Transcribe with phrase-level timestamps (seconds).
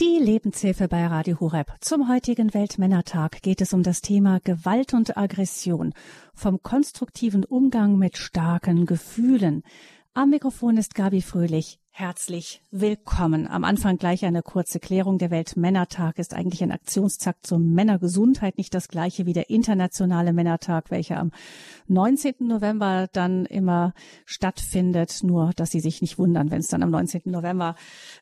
[0.00, 1.72] Die Lebenshilfe bei Radio Horeb.
[1.80, 5.92] Zum heutigen Weltmännertag geht es um das Thema Gewalt und Aggression,
[6.34, 9.64] vom konstruktiven Umgang mit starken Gefühlen.
[10.14, 11.80] Am Mikrofon ist Gabi Fröhlich.
[11.98, 13.48] Herzlich willkommen.
[13.48, 15.18] Am Anfang gleich eine kurze Klärung.
[15.18, 20.92] Der Weltmännertag ist eigentlich ein Aktionstag zur Männergesundheit, nicht das gleiche wie der internationale Männertag,
[20.92, 21.32] welcher am
[21.88, 22.34] 19.
[22.38, 23.94] November dann immer
[24.26, 25.24] stattfindet.
[25.24, 27.22] Nur, dass Sie sich nicht wundern, wenn es dann am 19.
[27.24, 27.74] November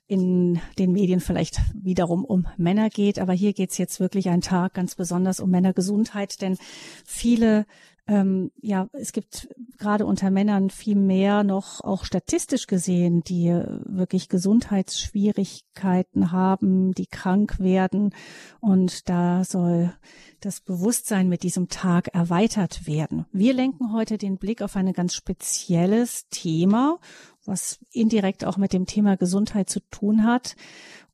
[0.07, 3.19] in den Medien vielleicht wiederum um Männer geht.
[3.19, 6.57] Aber hier geht es jetzt wirklich ein Tag ganz besonders um Männergesundheit, denn
[7.05, 7.67] viele
[8.09, 14.29] ähm, ja, es gibt gerade unter Männern viel mehr noch auch statistisch gesehen, die wirklich
[14.29, 18.15] Gesundheitsschwierigkeiten haben, die krank werden.
[18.61, 19.93] Und da soll
[20.41, 23.27] das Bewusstsein mit diesem Tag erweitert werden.
[23.33, 26.99] Wir lenken heute den Blick auf ein ganz spezielles Thema,
[27.45, 30.55] was indirekt auch mit dem Thema Gesundheit zu tun hat.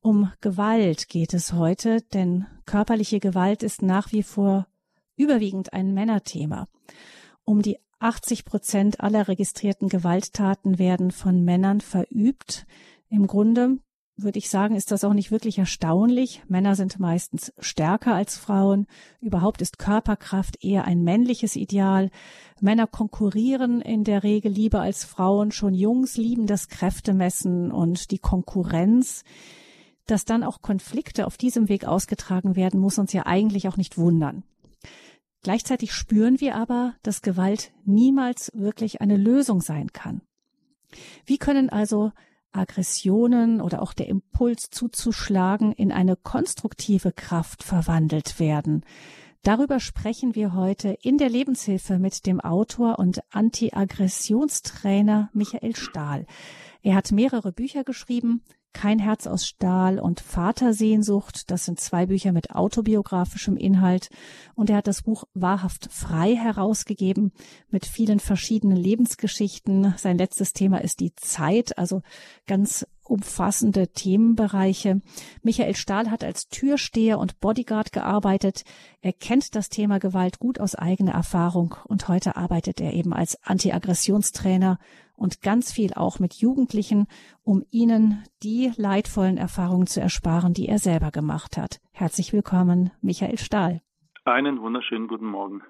[0.01, 4.67] Um Gewalt geht es heute, denn körperliche Gewalt ist nach wie vor
[5.15, 6.67] überwiegend ein Männerthema.
[7.43, 12.65] Um die 80 Prozent aller registrierten Gewalttaten werden von Männern verübt.
[13.09, 13.77] Im Grunde
[14.15, 16.43] würde ich sagen, ist das auch nicht wirklich erstaunlich.
[16.47, 18.85] Männer sind meistens stärker als Frauen.
[19.19, 22.11] Überhaupt ist Körperkraft eher ein männliches Ideal.
[22.61, 25.51] Männer konkurrieren in der Regel lieber als Frauen.
[25.51, 29.23] Schon Jungs lieben das Kräftemessen und die Konkurrenz.
[30.05, 33.97] Dass dann auch Konflikte auf diesem Weg ausgetragen werden, muss uns ja eigentlich auch nicht
[33.97, 34.43] wundern.
[35.43, 40.21] Gleichzeitig spüren wir aber, dass Gewalt niemals wirklich eine Lösung sein kann.
[41.25, 42.11] Wie können also
[42.53, 48.85] Aggressionen oder auch der Impuls zuzuschlagen in eine konstruktive Kraft verwandelt werden?
[49.41, 56.25] Darüber sprechen wir heute in der Lebenshilfe mit dem Autor und Anti-Aggressionstrainer Michael Stahl.
[56.83, 61.49] Er hat mehrere Bücher geschrieben, kein Herz aus Stahl und Vatersehnsucht.
[61.49, 64.09] Das sind zwei Bücher mit autobiografischem Inhalt.
[64.55, 67.31] Und er hat das Buch Wahrhaft frei herausgegeben
[67.69, 69.93] mit vielen verschiedenen Lebensgeschichten.
[69.97, 72.01] Sein letztes Thema ist die Zeit, also
[72.47, 75.01] ganz umfassende Themenbereiche.
[75.41, 78.63] Michael Stahl hat als Türsteher und Bodyguard gearbeitet.
[79.01, 83.37] Er kennt das Thema Gewalt gut aus eigener Erfahrung und heute arbeitet er eben als
[83.43, 84.79] Anti-Aggressionstrainer
[85.15, 87.07] und ganz viel auch mit Jugendlichen,
[87.43, 91.79] um ihnen die leidvollen Erfahrungen zu ersparen, die er selber gemacht hat.
[91.91, 93.81] Herzlich willkommen, Michael Stahl.
[94.25, 95.61] Einen wunderschönen guten Morgen.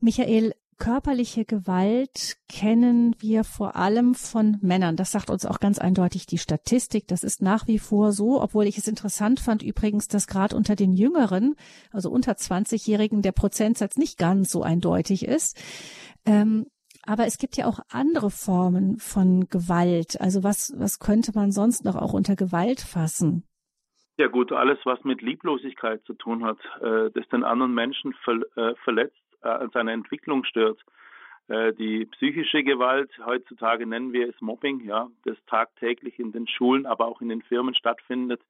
[0.00, 4.96] Michael, körperliche Gewalt kennen wir vor allem von Männern.
[4.96, 7.08] Das sagt uns auch ganz eindeutig die Statistik.
[7.08, 10.76] Das ist nach wie vor so, obwohl ich es interessant fand übrigens, dass gerade unter
[10.76, 11.54] den Jüngeren,
[11.90, 15.56] also unter 20-Jährigen, der Prozentsatz nicht ganz so eindeutig ist.
[16.26, 16.66] Ähm,
[17.06, 20.20] aber es gibt ja auch andere Formen von Gewalt.
[20.20, 23.44] Also was, was könnte man sonst noch auch unter Gewalt fassen?
[24.18, 28.40] Ja gut, alles, was mit Lieblosigkeit zu tun hat, äh, das den anderen Menschen ver,
[28.56, 30.80] äh, verletzt, äh, seine Entwicklung stört.
[31.48, 36.86] Äh, die psychische Gewalt, heutzutage nennen wir es Mobbing, ja, das tagtäglich in den Schulen,
[36.86, 38.40] aber auch in den Firmen stattfindet.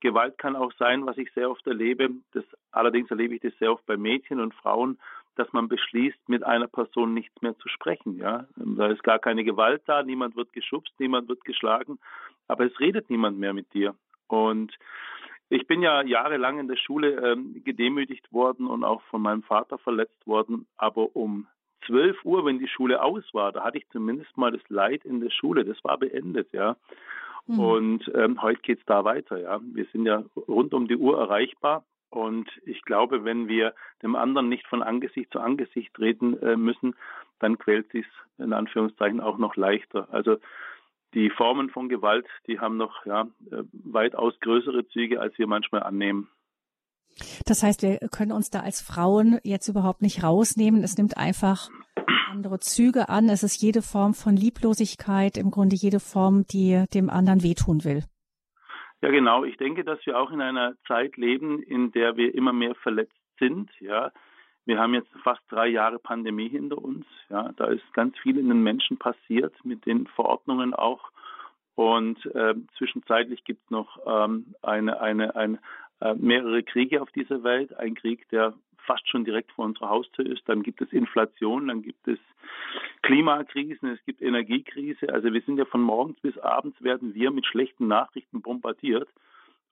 [0.00, 2.10] Gewalt kann auch sein, was ich sehr oft erlebe.
[2.32, 4.98] Das, allerdings erlebe ich das sehr oft bei Mädchen und Frauen,
[5.38, 8.18] dass man beschließt, mit einer Person nichts mehr zu sprechen.
[8.18, 11.98] Ja, da ist gar keine Gewalt da, niemand wird geschubst, niemand wird geschlagen,
[12.48, 13.94] aber es redet niemand mehr mit dir.
[14.26, 14.76] Und
[15.50, 19.78] ich bin ja jahrelang in der Schule ähm, gedemütigt worden und auch von meinem Vater
[19.78, 20.66] verletzt worden.
[20.76, 21.46] Aber um
[21.86, 25.20] 12 Uhr, wenn die Schule aus war, da hatte ich zumindest mal das Leid in
[25.20, 25.64] der Schule.
[25.64, 26.76] Das war beendet, ja.
[27.46, 27.58] Mhm.
[27.58, 29.60] Und ähm, heute geht's da weiter, ja.
[29.62, 31.84] Wir sind ja rund um die Uhr erreichbar.
[32.10, 36.94] Und ich glaube, wenn wir dem anderen nicht von Angesicht zu Angesicht treten äh, müssen,
[37.38, 38.08] dann quält sich's
[38.38, 40.08] in Anführungszeichen auch noch leichter.
[40.10, 40.38] Also
[41.14, 45.82] die Formen von Gewalt, die haben noch ja, äh, weitaus größere Züge, als wir manchmal
[45.82, 46.28] annehmen.
[47.46, 50.84] Das heißt, wir können uns da als Frauen jetzt überhaupt nicht rausnehmen.
[50.84, 51.68] Es nimmt einfach
[52.30, 53.28] andere Züge an.
[53.28, 58.04] Es ist jede Form von Lieblosigkeit, im Grunde jede Form, die dem anderen wehtun will.
[59.00, 59.44] Ja, genau.
[59.44, 63.14] Ich denke, dass wir auch in einer Zeit leben, in der wir immer mehr verletzt
[63.38, 63.70] sind.
[63.80, 64.10] Ja,
[64.64, 67.06] wir haben jetzt fast drei Jahre Pandemie hinter uns.
[67.30, 71.10] Ja, da ist ganz viel in den Menschen passiert, mit den Verordnungen auch.
[71.74, 75.60] Und äh, zwischenzeitlich gibt es noch ähm, eine, eine, eine,
[76.00, 77.72] äh, mehrere Kriege auf dieser Welt.
[77.76, 78.54] Ein Krieg, der
[78.88, 80.48] fast schon direkt vor unserer Haustür ist.
[80.48, 82.18] Dann gibt es Inflation, dann gibt es
[83.02, 85.12] Klimakrisen, es gibt Energiekrise.
[85.12, 89.08] Also wir sind ja von morgens bis abends werden wir mit schlechten Nachrichten bombardiert.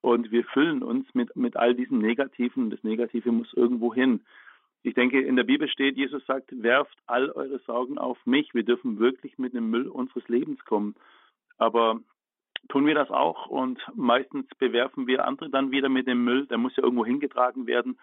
[0.02, 2.68] Und wir füllen uns mit, mit all diesen Negativen.
[2.68, 4.20] Das Negative muss irgendwo hin.
[4.82, 8.54] Ich denke, in der Bibel steht, Jesus sagt, werft all eure Sorgen auf mich.
[8.54, 10.94] Wir dürfen wirklich mit dem Müll unseres Lebens kommen.
[11.56, 12.00] Aber
[12.68, 16.58] tun wir das auch und meistens bewerfen wir andere dann wieder mit dem Müll, der
[16.58, 17.98] muss ja irgendwo hingetragen werden.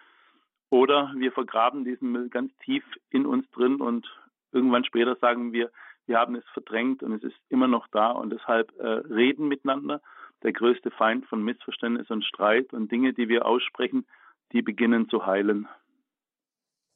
[0.74, 4.08] Oder wir vergraben diesen Müll ganz tief in uns drin und
[4.50, 5.70] irgendwann später sagen wir,
[6.06, 10.00] wir haben es verdrängt und es ist immer noch da und deshalb äh, reden miteinander.
[10.42, 14.04] Der größte Feind von Missverständnis und Streit und Dinge, die wir aussprechen,
[14.50, 15.68] die beginnen zu heilen.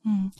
[0.05, 0.31] Hm.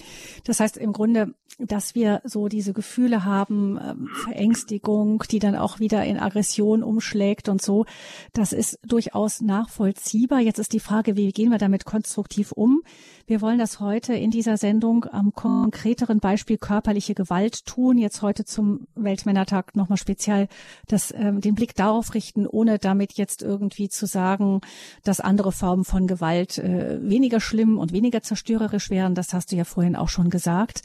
[0.45, 5.81] Das heißt im Grunde, dass wir so diese Gefühle haben, ähm, Verängstigung, die dann auch
[5.81, 7.85] wieder in Aggression umschlägt und so,
[8.33, 10.39] das ist durchaus nachvollziehbar.
[10.39, 12.83] Jetzt ist die Frage, wie gehen wir damit konstruktiv um?
[13.27, 17.99] Wir wollen das heute in dieser Sendung am konkreteren Beispiel körperliche Gewalt tun.
[17.99, 20.47] Jetzt heute zum Weltmännertag nochmal speziell
[20.87, 24.61] das, ähm, den Blick darauf richten, ohne damit jetzt irgendwie zu sagen,
[25.03, 29.17] dass andere Formen von Gewalt äh, weniger schlimm und weniger zerstörerisch wären.
[29.17, 30.83] Das hast du ja vorhin auch schon gesagt.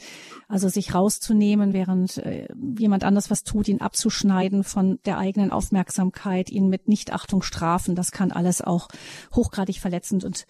[0.48, 6.50] Also sich rauszunehmen, während äh, jemand anders was tut, ihn abzuschneiden von der eigenen Aufmerksamkeit,
[6.50, 8.88] ihn mit Nichtachtung strafen, das kann alles auch
[9.34, 10.46] hochgradig verletzend und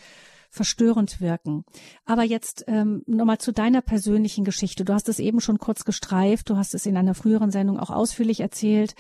[0.55, 1.65] verstörend wirken.
[2.07, 4.85] Aber jetzt ähm, nochmal zu deiner persönlichen Geschichte.
[4.85, 7.91] Du hast es eben schon kurz gestreift, du hast es in einer früheren Sendung auch
[7.91, 8.95] ausführlich erzählt.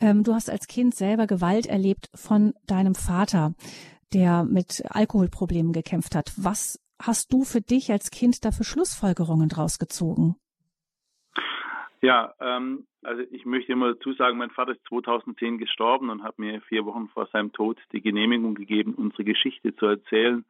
[0.00, 3.54] Ähm, du hast als Kind selber Gewalt erlebt von deinem Vater,
[4.12, 6.32] der mit Alkoholproblemen gekämpft hat.
[6.36, 10.36] Was hast du für dich als Kind da für Schlussfolgerungen draus gezogen?
[12.02, 16.38] Ja, ähm, also ich möchte immer dazu sagen, mein Vater ist 2010 gestorben und hat
[16.38, 20.44] mir vier Wochen vor seinem Tod die Genehmigung gegeben, unsere Geschichte zu erzählen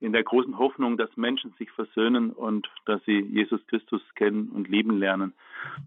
[0.00, 4.66] in der großen Hoffnung, dass Menschen sich versöhnen und dass sie Jesus Christus kennen und
[4.68, 5.34] lieben lernen.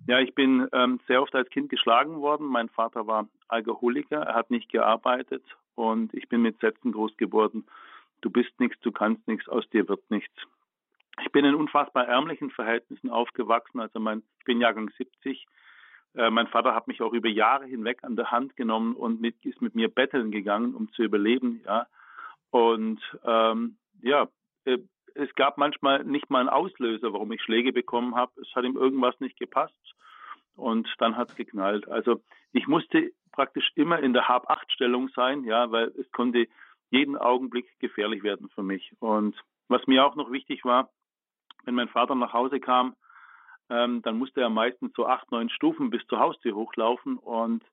[0.08, 2.46] Ja, ich bin ähm, sehr oft als Kind geschlagen worden.
[2.46, 5.44] Mein Vater war Alkoholiker, er hat nicht gearbeitet
[5.76, 7.66] und ich bin mit Sätzen groß geworden.
[8.24, 10.34] Du bist nichts, du kannst nichts, aus dir wird nichts.
[11.22, 13.82] Ich bin in unfassbar ärmlichen Verhältnissen aufgewachsen.
[13.82, 15.46] Also mein, ich bin Jahrgang 70.
[16.16, 19.36] Äh, mein Vater hat mich auch über Jahre hinweg an der Hand genommen und mit,
[19.46, 21.62] ist mit mir betteln gegangen, um zu überleben.
[21.66, 21.88] Ja,
[22.50, 24.30] und ähm, ja,
[24.64, 24.78] äh,
[25.16, 28.32] es gab manchmal nicht mal einen Auslöser, warum ich Schläge bekommen habe.
[28.42, 29.96] Es hat ihm irgendwas nicht gepasst
[30.56, 31.90] und dann hat es geknallt.
[31.90, 32.22] Also
[32.54, 36.48] ich musste praktisch immer in der Hab-Acht-Stellung sein, ja, weil es konnte
[36.94, 38.94] jeden Augenblick gefährlich werden für mich.
[39.00, 39.36] Und
[39.68, 40.90] was mir auch noch wichtig war,
[41.66, 42.96] wenn mein Vater nach Hause kam,
[43.70, 47.64] ähm, dann musste er meistens so acht, neun Stufen bis zur Haustür hochlaufen und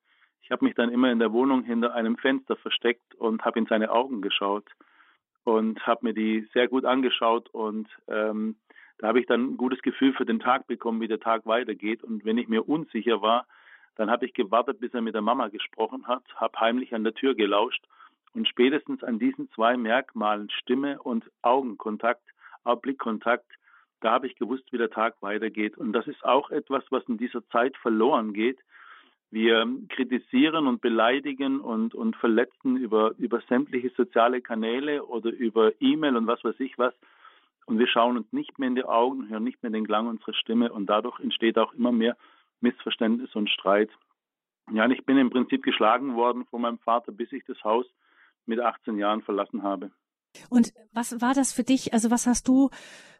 [0.42, 3.66] ich habe mich dann immer in der Wohnung hinter einem Fenster versteckt und habe in
[3.66, 4.64] seine Augen geschaut
[5.44, 8.56] und habe mir die sehr gut angeschaut und ähm,
[8.98, 12.04] da habe ich dann ein gutes Gefühl für den Tag bekommen, wie der Tag weitergeht.
[12.04, 13.46] Und wenn ich mir unsicher war,
[13.96, 17.14] dann habe ich gewartet, bis er mit der Mama gesprochen hat, habe heimlich an der
[17.14, 17.82] Tür gelauscht
[18.34, 22.22] und spätestens an diesen zwei Merkmalen Stimme und Augenkontakt,
[22.64, 23.46] auch Blickkontakt,
[24.00, 25.76] da habe ich gewusst, wie der Tag weitergeht.
[25.76, 28.58] Und das ist auch etwas, was in dieser Zeit verloren geht,
[29.30, 36.16] wir kritisieren und beleidigen und, und verletzen über, über sämtliche soziale Kanäle oder über E-Mail
[36.16, 36.94] und was weiß ich was.
[37.66, 40.34] Und wir schauen uns nicht mehr in die Augen, hören nicht mehr den Klang unserer
[40.34, 42.16] Stimme und dadurch entsteht auch immer mehr
[42.60, 43.90] Missverständnis und Streit.
[44.72, 47.86] Ja, und ich bin im Prinzip geschlagen worden von meinem Vater, bis ich das Haus
[48.46, 49.90] mit 18 Jahren verlassen habe.
[50.48, 51.92] Und was war das für dich?
[51.92, 52.70] Also was hast du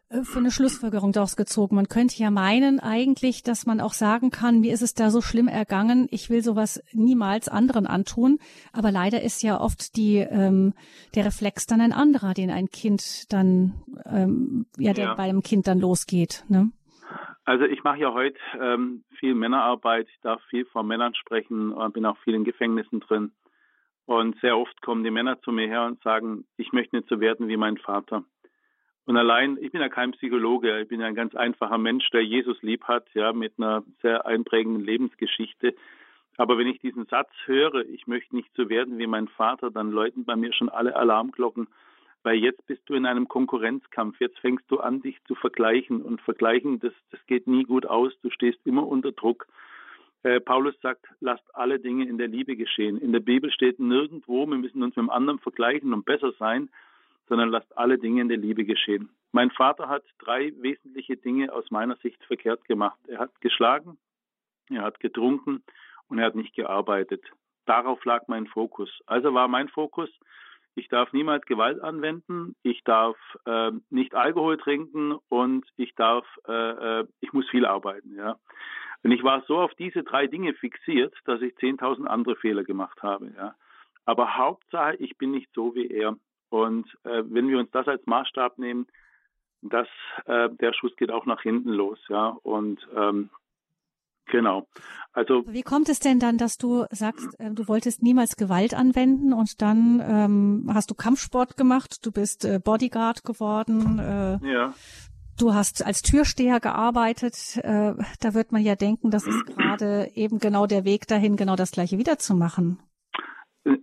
[0.09, 1.75] äh, für eine Schlussfolgerung daraus gezogen?
[1.75, 5.21] Man könnte ja meinen eigentlich, dass man auch sagen kann, mir ist es da so
[5.21, 8.39] schlimm ergangen, ich will sowas niemals anderen antun.
[8.73, 10.73] Aber leider ist ja oft die ähm,
[11.15, 13.73] der Reflex dann ein anderer, den ein Kind dann
[14.05, 15.13] ähm, ja, der ja.
[15.15, 16.45] bei einem Kind dann losgeht.
[16.47, 16.71] Ne?
[17.43, 22.05] Also ich mache ja heute ähm, viel Männerarbeit, ich darf viel vor Männern sprechen, bin
[22.05, 23.31] auch viel in Gefängnissen drin.
[24.05, 27.19] Und sehr oft kommen die Männer zu mir her und sagen, ich möchte nicht so
[27.19, 28.23] werden wie mein Vater.
[29.05, 32.23] Und allein, ich bin ja kein Psychologe, ich bin ja ein ganz einfacher Mensch, der
[32.23, 35.75] Jesus lieb hat, ja, mit einer sehr einprägenden Lebensgeschichte.
[36.37, 39.91] Aber wenn ich diesen Satz höre, ich möchte nicht so werden wie mein Vater, dann
[39.91, 41.67] läuten bei mir schon alle Alarmglocken,
[42.23, 46.21] weil jetzt bist du in einem Konkurrenzkampf, jetzt fängst du an, dich zu vergleichen und
[46.21, 49.47] vergleichen, das, das geht nie gut aus, du stehst immer unter Druck.
[50.23, 52.97] Äh, Paulus sagt, lasst alle Dinge in der Liebe geschehen.
[52.97, 56.69] In der Bibel steht nirgendwo, wir müssen uns mit dem anderen vergleichen und besser sein,
[57.27, 59.09] sondern lasst alle Dinge in der Liebe geschehen.
[59.31, 62.99] Mein Vater hat drei wesentliche Dinge aus meiner Sicht verkehrt gemacht.
[63.07, 63.97] Er hat geschlagen,
[64.69, 65.63] er hat getrunken
[66.07, 67.23] und er hat nicht gearbeitet.
[67.65, 68.89] Darauf lag mein Fokus.
[69.05, 70.09] Also war mein Fokus,
[70.75, 76.99] ich darf niemals Gewalt anwenden, ich darf äh, nicht Alkohol trinken und ich darf, äh,
[77.01, 78.15] äh ich muss viel arbeiten.
[78.15, 78.37] Ja.
[79.03, 83.01] Und ich war so auf diese drei Dinge fixiert, dass ich 10.000 andere Fehler gemacht
[83.01, 83.31] habe.
[83.35, 83.55] Ja.
[84.05, 86.17] Aber Hauptsache, ich bin nicht so wie er.
[86.49, 88.87] Und äh, wenn wir uns das als Maßstab nehmen,
[89.61, 89.87] das,
[90.25, 92.37] äh, der Schuss geht auch nach hinten los, ja.
[92.43, 93.29] Und ähm,
[94.31, 94.65] Genau.
[95.13, 99.33] Also wie kommt es denn dann, dass du sagst, äh, du wolltest niemals Gewalt anwenden
[99.33, 104.73] und dann ähm, hast du Kampfsport gemacht, du bist äh, Bodyguard geworden, äh, ja.
[105.41, 107.57] Du hast als Türsteher gearbeitet.
[107.63, 111.55] Äh, da wird man ja denken, das ist gerade eben genau der Weg dahin, genau
[111.55, 112.79] das Gleiche wiederzumachen.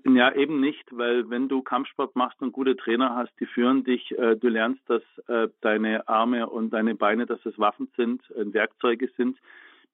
[0.04, 4.10] Ja, eben nicht, weil wenn du Kampfsport machst und gute Trainer hast, die führen dich,
[4.18, 8.52] äh, du lernst, dass äh, deine Arme und deine Beine, dass es Waffen sind, äh,
[8.52, 9.38] Werkzeuge sind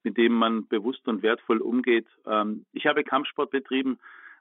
[0.05, 2.05] mit dem man bewusst und wertvoll umgeht.
[2.25, 3.97] Ähm, ich habe Kampfsport betrieben,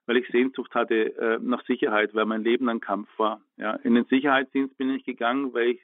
[0.06, 3.40] weil ich Sehnsucht hatte äh, nach Sicherheit, weil mein Leben ein Kampf war.
[3.56, 5.80] Ja, in den Sicherheitsdienst bin ich gegangen, weil ich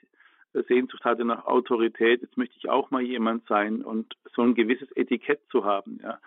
[0.53, 2.21] Sehnsucht hatte nach Autorität.
[2.21, 5.99] Jetzt möchte ich auch mal jemand sein und so ein gewisses Etikett zu haben.
[6.03, 6.19] Ja.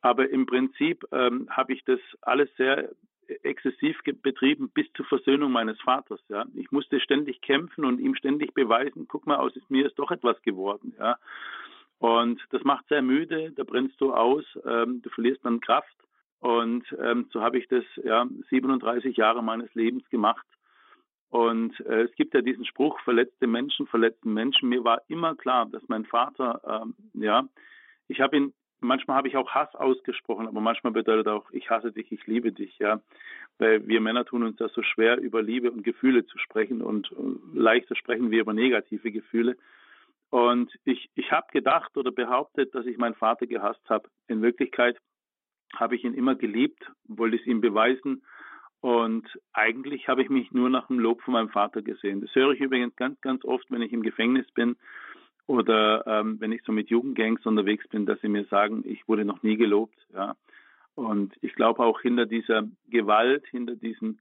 [0.00, 2.90] Aber im Prinzip ähm, habe ich das alles sehr
[3.42, 6.20] exzessiv betrieben bis zur Versöhnung meines Vaters.
[6.28, 10.10] Ja, ich musste ständig kämpfen und ihm ständig beweisen: Guck mal, aus mir ist doch
[10.10, 10.94] etwas geworden.
[10.98, 11.18] Ja,
[11.98, 15.96] und das macht sehr müde, da brennst du aus, ähm, du verlierst dann Kraft.
[16.40, 20.46] Und ähm, so habe ich das ja 37 Jahre meines Lebens gemacht.
[21.36, 24.70] Und äh, es gibt ja diesen Spruch, verletzte Menschen, verletzten Menschen.
[24.70, 27.46] Mir war immer klar, dass mein Vater, ähm, ja,
[28.08, 31.92] ich habe ihn, manchmal habe ich auch Hass ausgesprochen, aber manchmal bedeutet auch, ich hasse
[31.92, 33.02] dich, ich liebe dich, ja.
[33.58, 37.12] Weil wir Männer tun uns das so schwer, über Liebe und Gefühle zu sprechen und
[37.12, 37.14] äh,
[37.52, 39.58] leichter sprechen wir über negative Gefühle.
[40.30, 44.08] Und ich, ich habe gedacht oder behauptet, dass ich meinen Vater gehasst habe.
[44.26, 44.96] In Wirklichkeit
[45.74, 48.22] habe ich ihn immer geliebt, wollte es ihm beweisen.
[48.80, 52.20] Und eigentlich habe ich mich nur nach dem Lob von meinem Vater gesehen.
[52.20, 54.76] Das höre ich übrigens ganz, ganz oft, wenn ich im Gefängnis bin
[55.46, 59.24] oder ähm, wenn ich so mit Jugendgangs unterwegs bin, dass sie mir sagen, ich wurde
[59.24, 59.98] noch nie gelobt.
[60.12, 60.36] Ja.
[60.94, 64.18] Und ich glaube auch hinter dieser Gewalt, hinter diesem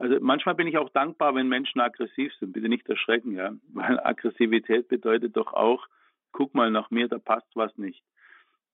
[0.00, 2.54] also manchmal bin ich auch dankbar, wenn Menschen aggressiv sind.
[2.54, 3.52] Bitte nicht erschrecken, ja.
[3.74, 5.86] Weil Aggressivität bedeutet doch auch,
[6.32, 8.02] guck mal nach mir, da passt was nicht.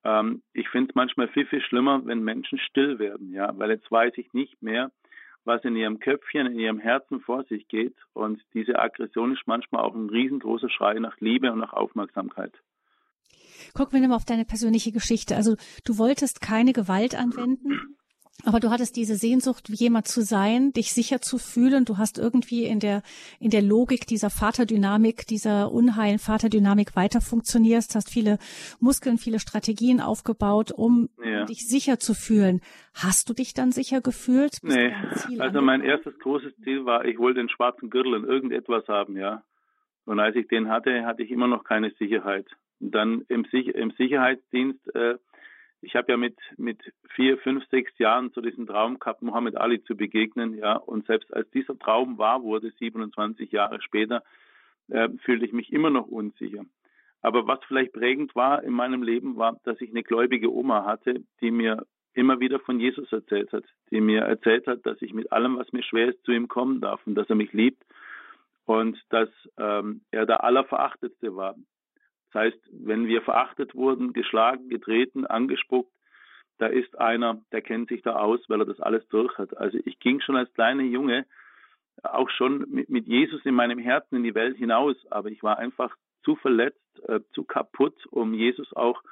[0.04, 3.58] Ähm, ich finde es manchmal viel, viel schlimmer, wenn Menschen still werden, ja.
[3.58, 4.92] Weil jetzt weiß ich nicht mehr,
[5.46, 7.94] was in ihrem Köpfchen, in ihrem Herzen vor sich geht.
[8.12, 12.52] Und diese Aggression ist manchmal auch ein riesengroßer Schrei nach Liebe und nach Aufmerksamkeit.
[13.74, 15.36] Gucken wir nochmal auf deine persönliche Geschichte.
[15.36, 17.96] Also du wolltest keine Gewalt anwenden.
[18.44, 21.84] Aber du hattest diese Sehnsucht, jemand zu sein, dich sicher zu fühlen.
[21.84, 23.02] Du hast irgendwie in der,
[23.40, 28.38] in der Logik dieser Vaterdynamik, dieser unheilen Vaterdynamik weiter funktionierst, hast viele
[28.78, 31.44] Muskeln, viele Strategien aufgebaut, um ja.
[31.46, 32.60] dich sicher zu fühlen.
[32.94, 34.60] Hast du dich dann sicher gefühlt?
[34.62, 34.92] Bist nee,
[35.38, 39.42] also mein erstes großes Ziel war, ich wollte den schwarzen Gürtel in irgendetwas haben, ja.
[40.04, 42.46] Und als ich den hatte, hatte ich immer noch keine Sicherheit.
[42.80, 45.16] Und dann im, im Sicherheitsdienst, äh,
[45.80, 46.80] ich habe ja mit, mit
[47.14, 50.76] vier, fünf, sechs Jahren so diesen Traum gehabt, Muhammad Ali zu begegnen, ja.
[50.76, 54.22] Und selbst als dieser Traum wahr wurde, 27 Jahre später,
[54.88, 56.64] äh, fühlte ich mich immer noch unsicher.
[57.20, 61.24] Aber was vielleicht prägend war in meinem Leben, war, dass ich eine gläubige Oma hatte,
[61.40, 65.32] die mir immer wieder von Jesus erzählt hat, die mir erzählt hat, dass ich mit
[65.32, 67.82] allem, was mir schwer ist, zu ihm kommen darf und dass er mich liebt
[68.64, 69.28] und dass
[69.58, 71.56] ähm, er der Allerverachtetste war,
[72.36, 75.90] das heißt, wenn wir verachtet wurden, geschlagen, getreten, angespuckt,
[76.58, 79.56] da ist einer, der kennt sich da aus, weil er das alles durch hat.
[79.56, 81.24] Also ich ging schon als kleiner Junge
[82.02, 85.58] auch schon mit, mit Jesus in meinem Herzen in die Welt hinaus, aber ich war
[85.58, 86.78] einfach zu verletzt,
[87.08, 89.02] äh, zu kaputt, um Jesus auch,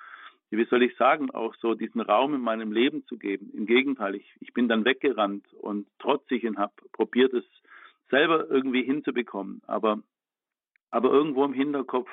[0.50, 3.50] wie soll ich sagen, auch so diesen Raum in meinem Leben zu geben.
[3.54, 7.44] Im Gegenteil, ich, ich bin dann weggerannt und trotzig und habe probiert, es
[8.10, 9.62] selber irgendwie hinzubekommen.
[9.66, 10.02] Aber,
[10.90, 12.10] aber irgendwo im Hinterkopf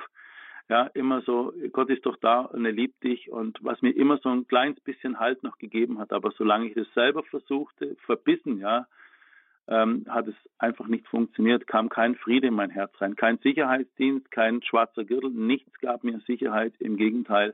[0.72, 4.20] ja, immer so, Gott ist doch da und er liebt dich und was mir immer
[4.20, 6.14] so ein kleines bisschen Halt noch gegeben hat.
[6.14, 8.88] Aber solange ich es selber versuchte, verbissen, ja,
[9.68, 14.32] ähm, hat es einfach nicht funktioniert, kam kein Friede in mein Herz rein, kein Sicherheitsdienst,
[14.32, 16.74] kein schwarzer Gürtel, nichts gab mir Sicherheit.
[16.80, 17.54] Im Gegenteil,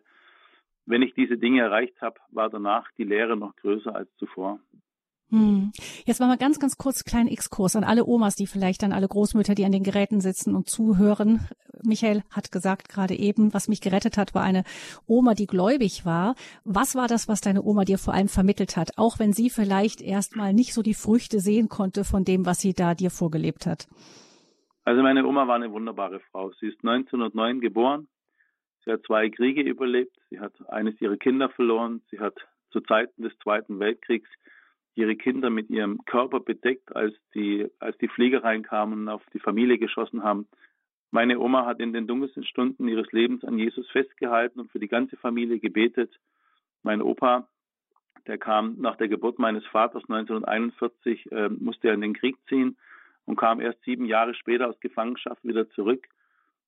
[0.85, 4.59] wenn ich diese Dinge erreicht habe, war danach die Leere noch größer als zuvor.
[5.29, 5.73] Hm.
[6.05, 9.07] Jetzt machen wir ganz, ganz kurz kleinen Exkurs an alle Omas, die vielleicht an alle
[9.09, 11.47] Großmütter, die an den Geräten sitzen und zuhören.
[11.83, 14.63] Michael hat gesagt gerade eben, was mich gerettet hat, war eine
[15.05, 16.35] Oma, die gläubig war.
[16.63, 20.01] Was war das, was deine Oma dir vor allem vermittelt hat, auch wenn sie vielleicht
[20.01, 23.87] erstmal nicht so die Früchte sehen konnte von dem, was sie da dir vorgelebt hat?
[24.85, 26.53] Also meine Oma war eine wunderbare Frau.
[26.61, 28.07] Sie ist 1909 geboren.
[28.85, 30.15] Sie hat zwei Kriege überlebt.
[30.29, 32.01] Sie hat eines ihrer Kinder verloren.
[32.09, 32.35] Sie hat
[32.69, 34.29] zu Zeiten des Zweiten Weltkriegs
[34.97, 39.39] ihre Kinder mit ihrem Körper bedeckt, als die, als die Flieger reinkamen und auf die
[39.39, 40.47] Familie geschossen haben.
[41.11, 44.87] Meine Oma hat in den dunkelsten Stunden ihres Lebens an Jesus festgehalten und für die
[44.87, 46.11] ganze Familie gebetet.
[46.83, 47.47] Mein Opa,
[48.25, 52.75] der kam nach der Geburt meines Vaters 1941, äh, musste er in den Krieg ziehen
[53.25, 56.07] und kam erst sieben Jahre später aus Gefangenschaft wieder zurück.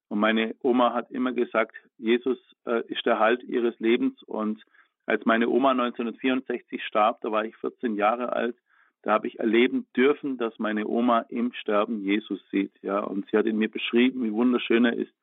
[0.07, 4.21] Und meine Oma hat immer gesagt, Jesus äh, ist der Halt ihres Lebens.
[4.23, 4.63] Und
[5.09, 8.55] als meine Oma 1964 starb, da war ich 14 Jahre alt,
[9.01, 12.71] da habe ich erleben dürfen, dass meine Oma im Sterben Jesus sieht.
[12.81, 15.13] Ja, und sie hat in mir beschrieben, wie wunderschön er ist.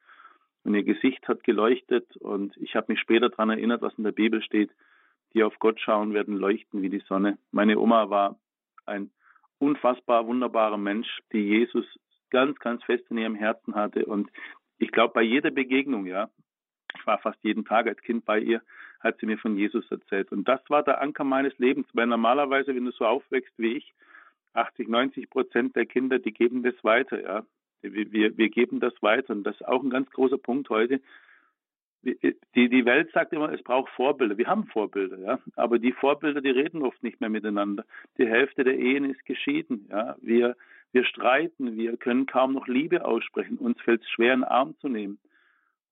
[0.65, 2.17] Und ihr Gesicht hat geleuchtet.
[2.17, 4.71] Und ich habe mich später daran erinnert, was in der Bibel steht.
[5.35, 7.39] Die auf Gott schauen, werden leuchten wie die Sonne.
[7.53, 8.39] Meine Oma war
[8.87, 9.11] ein
[9.59, 11.87] unfassbar wunderbarer Mensch, die Jesus
[12.31, 14.07] ganz, ganz fest in ihrem Herzen hatte.
[14.07, 14.31] Und
[14.79, 16.31] ich glaube, bei jeder Begegnung, ja,
[16.99, 18.63] ich war fast jeden Tag als Kind bei ihr,
[19.01, 20.33] hat sie mir von Jesus erzählt.
[20.33, 23.95] Und das war der Anker meines Lebens, weil normalerweise, wenn du so aufwächst wie ich,
[24.55, 27.45] 80, 90 Prozent der Kinder, die geben das weiter, ja.
[27.83, 29.33] Wir, wir, wir geben das weiter.
[29.33, 31.01] Und das ist auch ein ganz großer Punkt heute.
[32.03, 34.39] Die, die Welt sagt immer, es braucht Vorbilder.
[34.39, 35.39] Wir haben Vorbilder, ja.
[35.57, 37.85] Aber die Vorbilder, die reden oft nicht mehr miteinander.
[38.17, 40.17] Die Hälfte der Ehen ist geschieden, ja.
[40.21, 40.57] Wir,
[40.93, 43.59] wir streiten, wir können kaum noch Liebe aussprechen.
[43.59, 45.19] Uns fällt es schwer, einen Arm zu nehmen.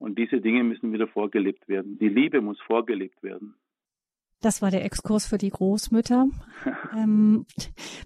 [0.05, 1.99] Und diese Dinge müssen wieder vorgelebt werden.
[1.99, 3.55] Die Liebe muss vorgelebt werden.
[4.43, 6.27] Das war der Exkurs für die Großmütter.
[6.95, 7.47] ähm,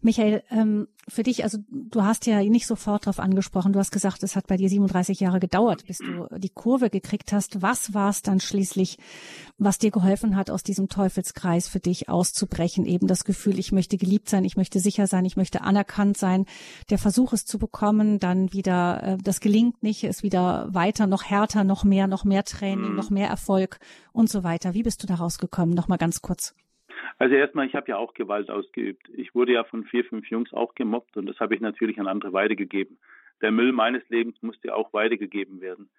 [0.01, 3.73] Michael, ähm, für dich, also du hast ja nicht sofort darauf angesprochen.
[3.73, 7.33] Du hast gesagt, es hat bei dir 37 Jahre gedauert, bis du die Kurve gekriegt
[7.33, 7.63] hast.
[7.63, 8.99] Was war es dann schließlich,
[9.57, 12.87] was dir geholfen hat, aus diesem Teufelskreis für dich auszubrechen?
[12.87, 16.47] Eben das Gefühl, ich möchte geliebt sein, ich möchte sicher sein, ich möchte anerkannt sein.
[16.91, 21.25] Der Versuch, es zu bekommen, dann wieder, äh, das gelingt nicht, es wieder weiter, noch
[21.25, 22.97] härter, noch mehr, noch mehr Training, mhm.
[22.97, 23.81] noch mehr Erfolg
[24.13, 24.75] und so weiter.
[24.75, 25.75] Wie bist du da rausgekommen?
[25.75, 26.55] Nochmal ganz kurz.
[27.19, 29.09] Also erstmal, ich habe ja auch Gewalt ausgeübt.
[29.15, 32.07] Ich wurde ja von vier, fünf Jungs auch gemobbt und das habe ich natürlich an
[32.07, 32.99] andere weitergegeben.
[33.41, 35.91] Der Müll meines Lebens musste auch weitergegeben werden.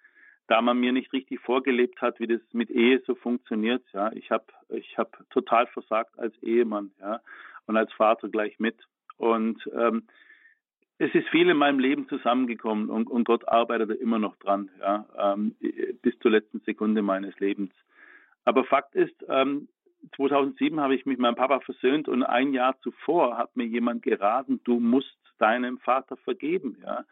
[0.46, 4.30] Da man mir nicht richtig vorgelebt hat, wie das mit Ehe so funktioniert, ja, ich
[4.30, 7.20] habe ich hab total versagt als Ehemann, ja,
[7.66, 8.76] und als Vater gleich mit.
[9.16, 10.02] Und ähm,
[10.98, 15.06] es ist viel in meinem Leben zusammengekommen und, und Gott arbeitet immer noch dran, ja,
[15.18, 15.54] ähm,
[16.02, 17.72] bis zur letzten Sekunde meines Lebens.
[18.44, 19.68] Aber Fakt ist, ähm,
[20.16, 24.02] 2007 habe ich mich mit meinem Papa versöhnt und ein Jahr zuvor hat mir jemand
[24.02, 27.04] geraten, du musst deinem Vater vergeben, ja.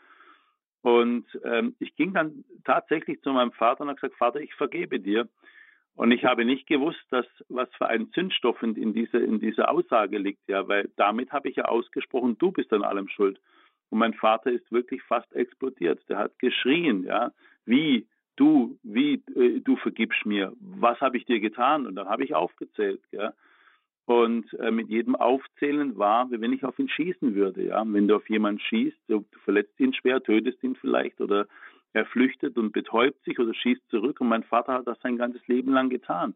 [0.83, 5.01] Und ähm, ich ging dann tatsächlich zu meinem Vater und habe gesagt, Vater, ich vergebe
[5.01, 5.29] dir.
[5.97, 9.71] Und ich habe nicht gewusst, dass was für ein Zündstoff in, in, diese, in dieser
[9.73, 13.41] Aussage liegt, ja, weil damit habe ich ja ausgesprochen, du bist an allem schuld.
[13.91, 16.01] Und mein Vater ist wirklich fast explodiert.
[16.09, 17.33] Der hat geschrien, ja,
[17.65, 18.07] wie
[18.39, 21.87] du, wie, äh, du vergibst mir, was habe ich dir getan?
[21.87, 23.33] Und dann habe ich aufgezählt, ja.
[24.07, 27.85] Und äh, mit jedem Aufzählen war, wie wenn ich auf ihn schießen würde, ja.
[27.87, 31.47] Wenn du auf jemanden schießt, du, verletzt ihn schwer, tötest ihn vielleicht oder
[31.93, 34.21] er flüchtet und betäubt sich oder schießt zurück.
[34.21, 36.35] Und mein Vater hat das sein ganzes Leben lang getan.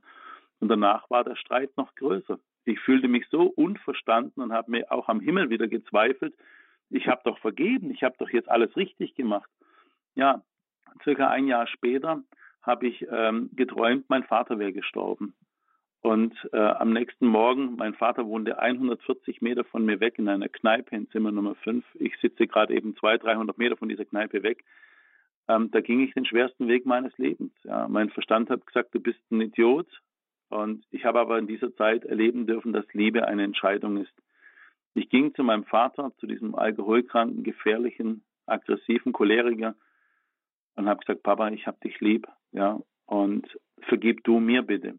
[0.60, 2.38] Und danach war der Streit noch größer.
[2.64, 6.34] Ich fühlte mich so unverstanden und habe mir auch am Himmel wieder gezweifelt.
[6.90, 9.50] Ich habe doch vergeben, ich habe doch jetzt alles richtig gemacht.
[10.14, 10.42] Ja,
[11.02, 12.22] circa ein Jahr später
[12.62, 15.34] habe ich ähm, geträumt, mein Vater wäre gestorben.
[16.00, 20.48] Und äh, am nächsten Morgen, mein Vater wohnte 140 Meter von mir weg in einer
[20.48, 21.84] Kneipe in Zimmer Nummer 5.
[21.94, 24.64] Ich sitze gerade eben 200, 300 Meter von dieser Kneipe weg.
[25.48, 27.52] Ähm, da ging ich den schwersten Weg meines Lebens.
[27.62, 29.86] Ja, mein Verstand hat gesagt, du bist ein Idiot.
[30.48, 34.12] Und ich habe aber in dieser Zeit erleben dürfen, dass Liebe eine Entscheidung ist.
[34.94, 39.74] Ich ging zu meinem Vater, zu diesem alkoholkranken, gefährlichen, aggressiven Choleriker
[40.76, 43.46] und habe gesagt, Papa, ich habe dich lieb, ja, und
[43.82, 44.98] vergib du mir bitte.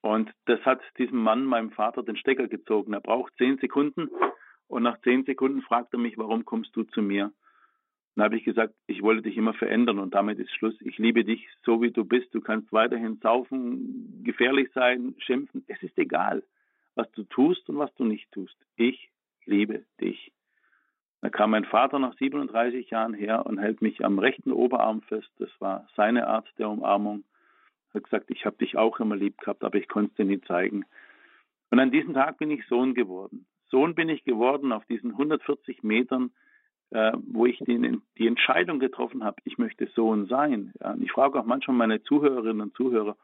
[0.00, 2.92] Und das hat diesem Mann, meinem Vater, den Stecker gezogen.
[2.92, 4.10] Er braucht zehn Sekunden
[4.66, 7.32] und nach zehn Sekunden fragt er mich, warum kommst du zu mir?
[8.14, 10.74] Dann habe ich gesagt, ich wollte dich immer verändern und damit ist Schluss.
[10.80, 12.34] Ich liebe dich so, wie du bist.
[12.34, 15.64] Du kannst weiterhin saufen, gefährlich sein, schimpfen.
[15.68, 16.42] Es ist egal,
[16.94, 18.56] was du tust und was du nicht tust.
[18.76, 19.10] Ich
[19.46, 20.32] liebe dich.
[21.22, 25.30] Da kam mein Vater nach 37 Jahren her und hält mich am rechten Oberarm fest.
[25.38, 27.22] Das war seine Art der Umarmung.
[27.92, 30.24] Er hat gesagt, ich habe dich auch immer lieb gehabt, aber ich konnte es dir
[30.24, 30.84] nie zeigen.
[31.70, 33.46] Und an diesem Tag bin ich Sohn geworden.
[33.70, 36.32] Sohn bin ich geworden auf diesen 140 Metern,
[36.90, 40.72] äh, wo ich die, die, Entscheidung getroffen habe, ich möchte Sohn sein.
[40.80, 43.16] Ja, ich frage auch manchmal meine Zuhörerinnen und Zuhörer,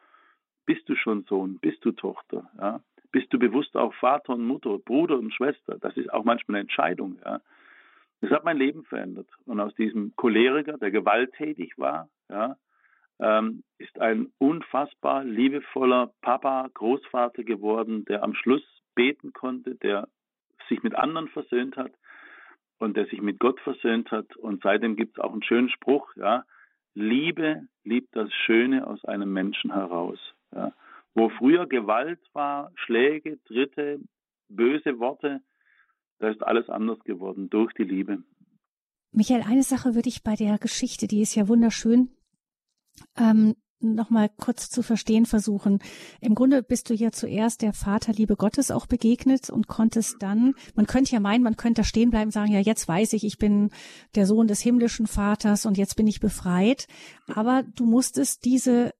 [0.66, 2.48] bist du schon Sohn, bist du Tochter?
[2.58, 2.80] Ja?
[3.10, 5.78] Bist du bewusst auch Vater und Mutter, Bruder und Schwester?
[5.80, 7.18] Das ist auch manchmal eine Entscheidung.
[7.24, 7.40] Ja?
[8.20, 9.28] Das hat mein Leben verändert.
[9.44, 12.56] Und aus diesem Choleriker, der gewalttätig war, ja,
[13.20, 18.62] ähm, ist ein unfassbar liebevoller Papa, Großvater geworden, der am Schluss
[18.94, 20.08] beten konnte, der
[20.68, 21.92] sich mit anderen versöhnt hat
[22.78, 24.36] und der sich mit Gott versöhnt hat.
[24.36, 26.44] Und seitdem gibt es auch einen schönen Spruch, ja,
[26.94, 30.18] Liebe liebt das Schöne aus einem Menschen heraus.
[30.52, 30.72] Ja.
[31.14, 34.00] Wo früher Gewalt war, Schläge, Dritte,
[34.48, 35.40] böse Worte,
[36.18, 38.22] da ist alles anders geworden durch die Liebe.
[39.12, 42.10] Michael, eine Sache würde ich bei der Geschichte, die ist ja wunderschön,
[43.16, 45.78] ähm, noch mal kurz zu verstehen versuchen.
[46.20, 50.86] Im Grunde bist du ja zuerst der Vaterliebe Gottes auch begegnet und konntest dann, man
[50.86, 53.70] könnte ja meinen, man könnte da stehen bleiben sagen, ja, jetzt weiß ich, ich bin
[54.16, 56.88] der Sohn des himmlischen Vaters und jetzt bin ich befreit.
[57.32, 58.92] Aber du musstest diese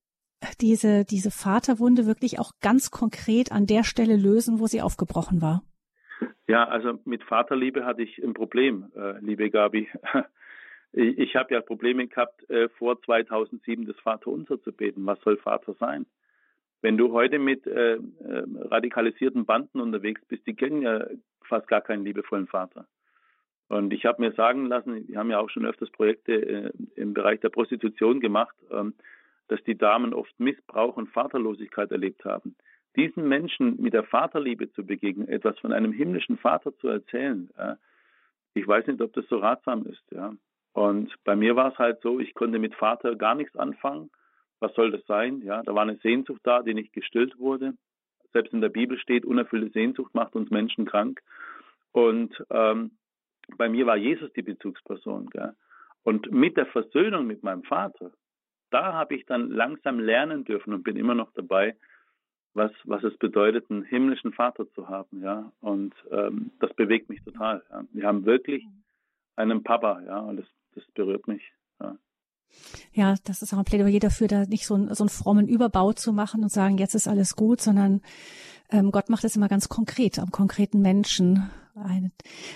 [0.61, 5.63] diese, diese Vaterwunde wirklich auch ganz konkret an der Stelle lösen, wo sie aufgebrochen war?
[6.49, 9.89] Ja, also mit Vaterliebe hatte ich ein Problem, äh, liebe Gabi.
[10.95, 15.05] Ich, ich habe ja Probleme gehabt, äh, vor 2007 das Vaterunser zu beten.
[15.05, 16.07] Was soll Vater sein?
[16.81, 18.01] Wenn du heute mit äh, äh,
[18.71, 21.07] radikalisierten Banden unterwegs bist, die kennen ja
[21.43, 22.87] fast gar keinen liebevollen Vater.
[23.69, 27.13] Und ich habe mir sagen lassen, wir haben ja auch schon öfters Projekte äh, im
[27.13, 28.95] Bereich der Prostitution gemacht, ähm,
[29.49, 32.55] dass die Damen oft Missbrauch und Vaterlosigkeit erlebt haben.
[32.99, 37.77] Diesen Menschen mit der Vaterliebe zu begegnen, etwas von einem himmlischen Vater zu erzählen, äh,
[38.55, 40.03] ich weiß nicht, ob das so ratsam ist.
[40.73, 44.11] Und bei mir war es halt so, ich konnte mit Vater gar nichts anfangen.
[44.59, 45.43] Was soll das sein?
[45.43, 47.75] Ja, da war eine Sehnsucht da, die nicht gestillt wurde.
[48.33, 51.21] Selbst in der Bibel steht, unerfüllte Sehnsucht macht uns Menschen krank.
[51.93, 52.91] Und ähm,
[53.57, 55.31] bei mir war Jesus die Bezugsperson.
[55.31, 55.55] Gell?
[56.03, 58.11] Und mit der Versöhnung mit meinem Vater,
[58.71, 61.77] da habe ich dann langsam lernen dürfen und bin immer noch dabei,
[62.59, 65.23] was, was es bedeutet, einen himmlischen Vater zu haben.
[65.23, 65.51] Ja?
[65.61, 67.63] Und ähm, das bewegt mich total.
[67.71, 67.85] Ja?
[67.93, 68.67] Wir haben wirklich
[69.37, 70.47] einen Papa, ja, und das
[70.79, 71.43] das berührt mich.
[71.81, 71.97] Ja.
[72.93, 75.93] Ja, das ist auch ein Plädoyer dafür, da nicht so, ein, so einen frommen Überbau
[75.93, 78.01] zu machen und sagen, jetzt ist alles gut, sondern
[78.71, 81.51] ähm, Gott macht es immer ganz konkret, am konkreten Menschen.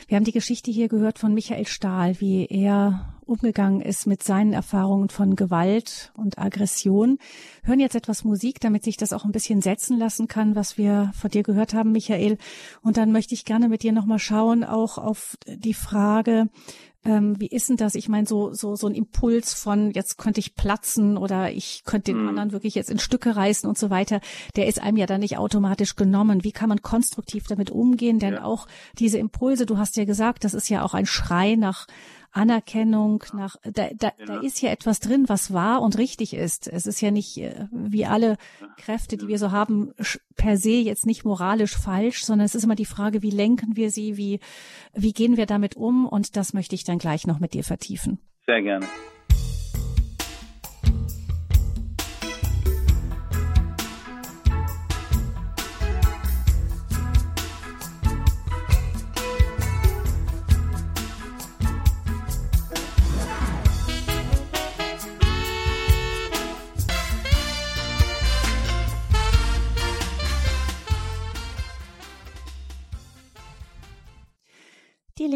[0.09, 4.53] Wir haben die Geschichte hier gehört von Michael Stahl, wie er umgegangen ist mit seinen
[4.53, 7.19] Erfahrungen von Gewalt und Aggression.
[7.65, 11.13] Hören jetzt etwas Musik, damit sich das auch ein bisschen setzen lassen kann, was wir
[11.15, 12.39] von dir gehört haben, Michael.
[12.83, 16.49] Und dann möchte ich gerne mit dir nochmal schauen, auch auf die Frage,
[17.05, 17.95] ähm, wie ist denn das?
[17.97, 22.13] Ich meine, so, so, so ein Impuls von, jetzt könnte ich platzen oder ich könnte
[22.13, 22.29] den mhm.
[22.29, 24.21] anderen wirklich jetzt in Stücke reißen und so weiter,
[24.55, 26.45] der ist einem ja dann nicht automatisch genommen.
[26.45, 28.21] Wie kann man konstruktiv damit umgehen?
[28.21, 28.45] Denn ja.
[28.45, 28.69] auch
[28.99, 31.87] diese Impulse, du hast ja gesagt, das ist ja auch ein Schrei nach,
[32.33, 34.27] Anerkennung, nach da, da, ja.
[34.27, 36.67] da ist ja etwas drin, was wahr und richtig ist.
[36.67, 38.37] Es ist ja nicht äh, wie alle
[38.79, 39.93] Kräfte, die wir so haben,
[40.37, 43.91] per se jetzt nicht moralisch falsch, sondern es ist immer die Frage, wie lenken wir
[43.91, 44.41] sie, wie,
[44.95, 46.07] wie gehen wir damit um?
[46.07, 48.19] Und das möchte ich dann gleich noch mit dir vertiefen.
[48.47, 48.87] Sehr gerne.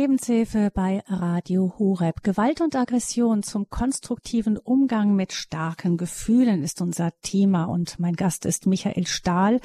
[0.06, 2.22] Lebenshilfe bei Radio Horeb.
[2.22, 8.46] Gewalt und Aggression zum konstruktiven Umgang mit starken Gefühlen ist unser Thema und mein Gast
[8.46, 9.58] ist Michael Stahl.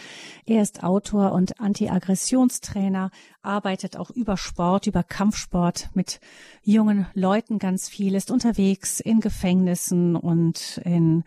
[0.47, 3.11] Er ist Autor und Anti-Aggressionstrainer,
[3.43, 6.19] arbeitet auch über Sport, über Kampfsport mit
[6.63, 11.23] jungen Leuten ganz viel, ist unterwegs in Gefängnissen und in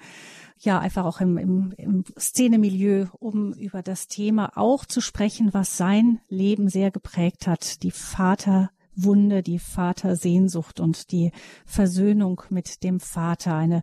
[0.59, 5.77] ja einfach auch im, im, im Szenemilieu, um über das Thema auch zu sprechen, was
[5.77, 11.33] sein Leben sehr geprägt hat, die Vater Wunde, die Vatersehnsucht und die
[11.65, 13.55] Versöhnung mit dem Vater.
[13.57, 13.83] Eine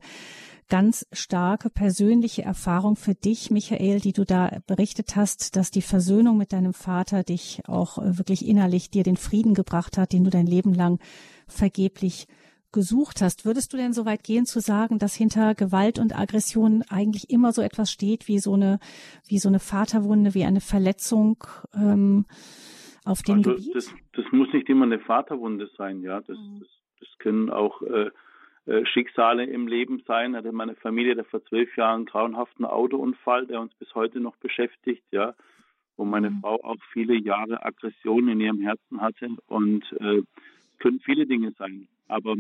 [0.72, 6.38] ganz starke persönliche Erfahrung für dich, Michael, die du da berichtet hast, dass die Versöhnung
[6.38, 10.30] mit deinem Vater dich auch äh, wirklich innerlich dir den Frieden gebracht hat, den du
[10.30, 11.00] dein Leben lang
[11.46, 12.28] vergeblich
[12.72, 13.44] gesucht hast.
[13.44, 17.52] Würdest du denn so weit gehen zu sagen, dass hinter Gewalt und Aggression eigentlich immer
[17.52, 18.80] so etwas steht wie so eine,
[19.28, 21.44] wie so eine Vaterwunde, wie eine Verletzung?
[21.76, 22.26] Ähm,
[23.06, 23.76] auf dem also Gebiet?
[23.76, 26.22] Das, das muss nicht immer eine Vaterwunde sein, ja.
[26.22, 26.60] Das, mhm.
[26.60, 28.12] das, das können auch äh,
[28.68, 30.36] äh, Schicksale im Leben sein.
[30.36, 34.36] Hatte meine Familie da vor zwölf Jahren einen grauenhaften Autounfall, der uns bis heute noch
[34.38, 35.34] beschäftigt, ja,
[35.98, 36.42] wo meine mhm.
[36.42, 40.22] Frau auch viele Jahre Aggression in ihrem Herzen hatte und äh,
[40.80, 41.88] können viele Dinge sein.
[42.08, 42.36] Aber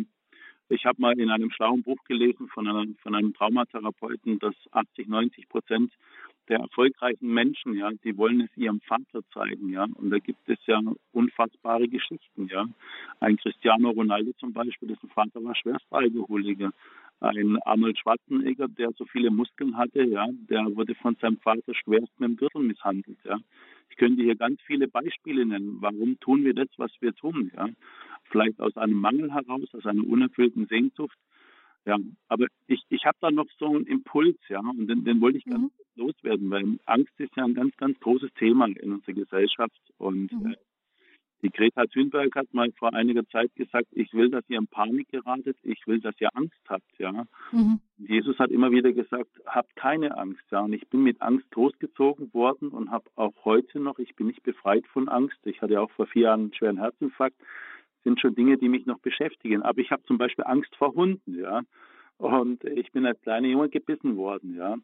[0.69, 5.07] ich habe mal in einem schlauen Buch gelesen von einem, von einem Traumatherapeuten, dass 80,
[5.07, 5.91] 90 Prozent
[6.49, 9.85] der erfolgreichen Menschen, ja, die wollen es ihrem Vater zeigen, ja.
[9.95, 12.65] Und da gibt es ja unfassbare Geschichten, ja.
[13.19, 16.71] Ein Cristiano Ronaldo zum Beispiel, dessen Vater war Schwerstalkoholiker.
[17.19, 22.11] Ein Arnold Schwarzenegger, der so viele Muskeln hatte, ja, der wurde von seinem Vater schwerst
[22.19, 23.37] mit dem Gürtel misshandelt, ja.
[23.89, 25.77] Ich könnte hier ganz viele Beispiele nennen.
[25.81, 27.69] Warum tun wir das, was wir tun, ja?
[28.25, 31.17] Vielleicht aus einem Mangel heraus, aus einer unerfüllten Sehnsucht,
[31.85, 35.39] ja, aber ich, ich habe da noch so einen Impuls, ja, und den, den wollte
[35.39, 36.03] ich ganz mhm.
[36.03, 39.81] loswerden, weil Angst ist ja ein ganz, ganz großes Thema in unserer Gesellschaft.
[39.97, 40.51] Und mhm.
[40.51, 40.55] äh,
[41.43, 45.09] Die Greta Thunberg hat mal vor einiger Zeit gesagt, ich will, dass ihr in Panik
[45.09, 47.25] geratet, ich will, dass ihr Angst habt, ja.
[47.51, 47.79] Mhm.
[47.97, 50.59] Jesus hat immer wieder gesagt, habt keine Angst, ja.
[50.59, 54.43] Und ich bin mit Angst großgezogen worden und habe auch heute noch, ich bin nicht
[54.43, 55.37] befreit von Angst.
[55.45, 57.37] Ich hatte auch vor vier Jahren einen schweren Herzinfarkt.
[58.03, 59.61] Sind schon Dinge, die mich noch beschäftigen.
[59.61, 61.61] Aber ich habe zum Beispiel Angst vor Hunden, ja.
[62.17, 64.77] Und ich bin als kleiner Junge gebissen worden, ja.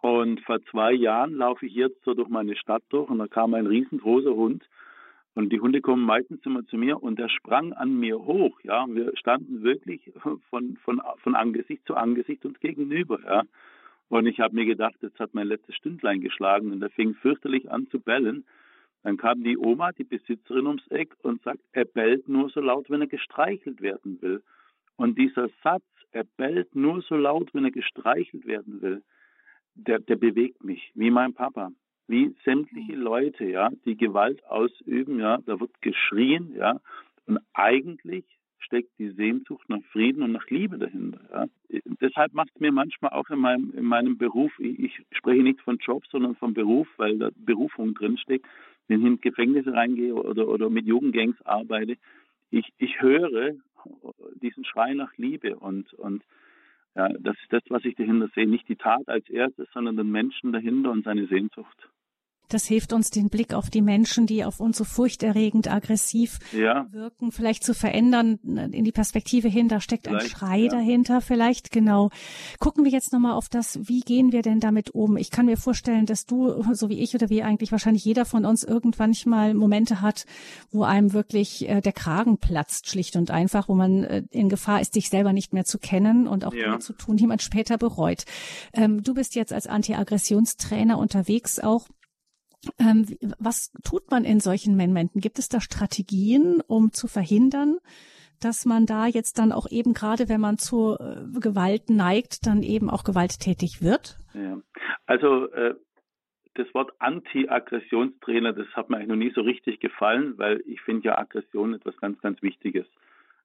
[0.00, 3.54] Und vor zwei Jahren laufe ich jetzt so durch meine Stadt durch und da kam
[3.54, 4.66] ein riesengroßer Hund
[5.34, 8.86] und die Hunde kommen meistens immer zu mir und der sprang an mir hoch, ja.
[8.88, 10.12] Wir standen wirklich
[10.50, 13.44] von, von, von Angesicht zu Angesicht uns gegenüber, ja.
[14.08, 17.70] Und ich habe mir gedacht, jetzt hat mein letztes Stündlein geschlagen und er fing fürchterlich
[17.70, 18.44] an zu bellen.
[19.02, 22.88] Dann kam die Oma, die Besitzerin ums Eck und sagt, er bellt nur so laut,
[22.88, 24.42] wenn er gestreichelt werden will.
[24.96, 29.02] Und dieser Satz, er bellt nur so laut, wenn er gestreichelt werden will,
[29.74, 31.72] der, der bewegt mich, wie mein Papa
[32.08, 33.02] wie sämtliche mhm.
[33.02, 36.80] Leute, ja, die Gewalt ausüben, ja, da wird geschrien, ja,
[37.26, 38.24] und eigentlich
[38.58, 41.20] steckt die Sehnsucht nach Frieden und nach Liebe dahinter.
[41.32, 41.80] Ja.
[42.00, 45.60] Deshalb macht es mir manchmal auch in meinem, in meinem Beruf, ich, ich, spreche nicht
[45.60, 48.46] von Job, sondern vom Beruf, weil da Berufung drinsteckt,
[48.88, 51.96] wenn ich in Gefängnisse reingehe oder, oder mit Jugendgangs arbeite,
[52.50, 53.52] ich, ich höre
[54.40, 56.22] diesen Schrei nach Liebe und, und
[56.94, 58.46] ja, das ist das, was ich dahinter sehe.
[58.46, 61.88] Nicht die Tat als erstes, sondern den Menschen dahinter und seine Sehnsucht.
[62.48, 66.86] Das hilft uns, den Blick auf die Menschen, die auf uns so furchterregend aggressiv ja.
[66.90, 68.38] wirken, vielleicht zu verändern,
[68.72, 69.68] in die Perspektive hin.
[69.68, 70.68] Da steckt vielleicht, ein Schrei ja.
[70.68, 72.10] dahinter, vielleicht genau.
[72.58, 75.16] Gucken wir jetzt nochmal auf das, wie gehen wir denn damit um?
[75.16, 78.44] Ich kann mir vorstellen, dass du, so wie ich oder wie eigentlich wahrscheinlich jeder von
[78.44, 80.26] uns irgendwann mal Momente hat,
[80.70, 84.80] wo einem wirklich äh, der Kragen platzt, schlicht und einfach, wo man äh, in Gefahr
[84.80, 86.64] ist, sich selber nicht mehr zu kennen und auch ja.
[86.64, 88.24] Dinge zu tun, die man später bereut.
[88.72, 91.88] Ähm, du bist jetzt als Anti-Aggressionstrainer unterwegs auch.
[92.78, 93.06] Ähm,
[93.38, 95.20] was tut man in solchen Momenten?
[95.20, 97.78] Gibt es da Strategien, um zu verhindern,
[98.40, 102.62] dass man da jetzt dann auch eben gerade, wenn man zur äh, Gewalt neigt, dann
[102.62, 104.18] eben auch gewalttätig wird?
[104.34, 104.60] Ja.
[105.06, 105.74] Also äh,
[106.54, 111.08] das Wort Anti-Aggressionstrainer, das hat mir eigentlich noch nie so richtig gefallen, weil ich finde
[111.08, 112.86] ja Aggression etwas ganz, ganz Wichtiges.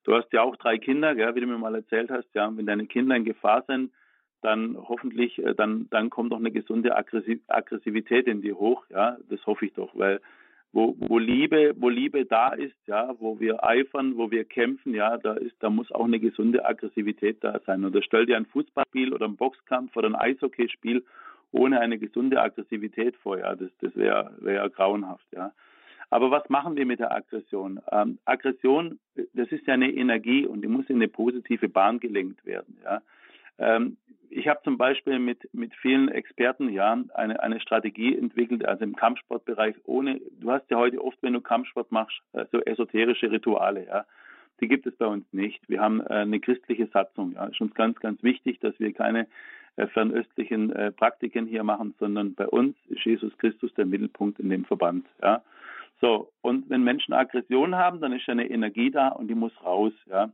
[0.04, 2.66] Du hast ja auch drei Kinder, gell, wie du mir mal erzählt hast, ja, wenn
[2.66, 3.92] deine Kinder in Gefahr sind,
[4.42, 9.46] dann hoffentlich, äh, dann, dann kommt auch eine gesunde Aggressivität in dir hoch, ja, das
[9.46, 10.20] hoffe ich doch, weil
[10.74, 15.18] wo, wo Liebe, wo Liebe da ist, ja, wo wir eifern, wo wir kämpfen, ja,
[15.18, 17.84] da ist, da muss auch eine gesunde Aggressivität da sein.
[17.86, 21.04] Und da stell dir ein Fußballspiel oder ein Boxkampf oder ein Eishockeyspiel
[21.52, 25.52] ohne eine gesunde Aggressivität vor, ja, das, das wäre wär grauenhaft, ja.
[26.10, 27.80] Aber was machen wir mit der Aggression?
[27.92, 29.00] Ähm, Aggression,
[29.34, 33.02] das ist ja eine Energie und die muss in eine positive Bahn gelenkt werden, ja.
[33.60, 33.98] Ähm,
[34.30, 38.96] ich habe zum Beispiel mit, mit vielen Experten ja eine, eine Strategie entwickelt, also im
[38.96, 43.86] Kampfsportbereich ohne, du hast ja heute oft, wenn du Kampfsport machst, äh, so esoterische Rituale,
[43.86, 44.06] ja.
[44.60, 45.62] Die gibt es bei uns nicht.
[45.70, 47.46] Wir haben äh, eine christliche Satzung, ja.
[47.46, 49.28] Ist uns ganz, ganz wichtig, dass wir keine
[49.76, 54.66] äh, fernöstlichen Praktiken hier machen, sondern bei uns ist Jesus Christus der Mittelpunkt in dem
[54.66, 55.44] Verband, ja.
[56.00, 59.94] So, und wenn Menschen Aggression haben, dann ist eine Energie da und die muss raus,
[60.06, 60.32] ja.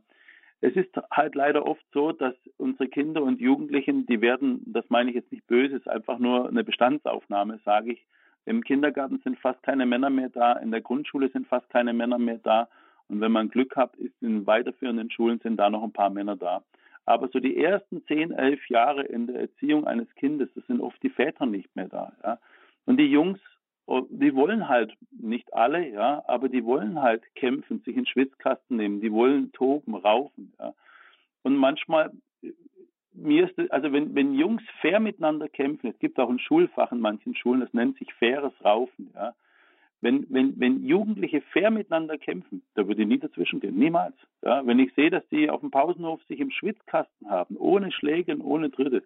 [0.60, 5.10] Es ist halt leider oft so, dass unsere Kinder und Jugendlichen, die werden, das meine
[5.10, 8.06] ich jetzt nicht böse, ist einfach nur eine Bestandsaufnahme, sage ich.
[8.46, 12.18] Im Kindergarten sind fast keine Männer mehr da, in der Grundschule sind fast keine Männer
[12.18, 12.68] mehr da.
[13.08, 16.36] Und wenn man Glück hat, ist in weiterführenden Schulen sind da noch ein paar Männer
[16.36, 16.62] da.
[17.06, 21.02] Aber so die ersten zehn, elf Jahre in der Erziehung eines Kindes, das sind oft
[21.02, 22.12] die Väter nicht mehr da.
[22.22, 22.38] Ja.
[22.86, 23.40] Und die Jungs
[23.86, 29.00] die wollen halt nicht alle, ja, aber die wollen halt kämpfen, sich in Schwitzkasten nehmen,
[29.00, 30.72] die wollen toben, raufen, ja.
[31.42, 32.10] Und manchmal,
[33.12, 37.00] mir ist, also wenn, wenn Jungs fair miteinander kämpfen, es gibt auch ein Schulfach in
[37.00, 39.34] manchen Schulen, das nennt sich faires Raufen, ja.
[40.00, 44.14] Wenn, wenn, wenn Jugendliche fair miteinander kämpfen, da würde ich nie dazwischen gehen, niemals.
[44.42, 44.66] Ja.
[44.66, 48.42] Wenn ich sehe, dass die auf dem Pausenhof sich im Schwitzkasten haben, ohne Schläge und
[48.42, 49.02] ohne Dritte,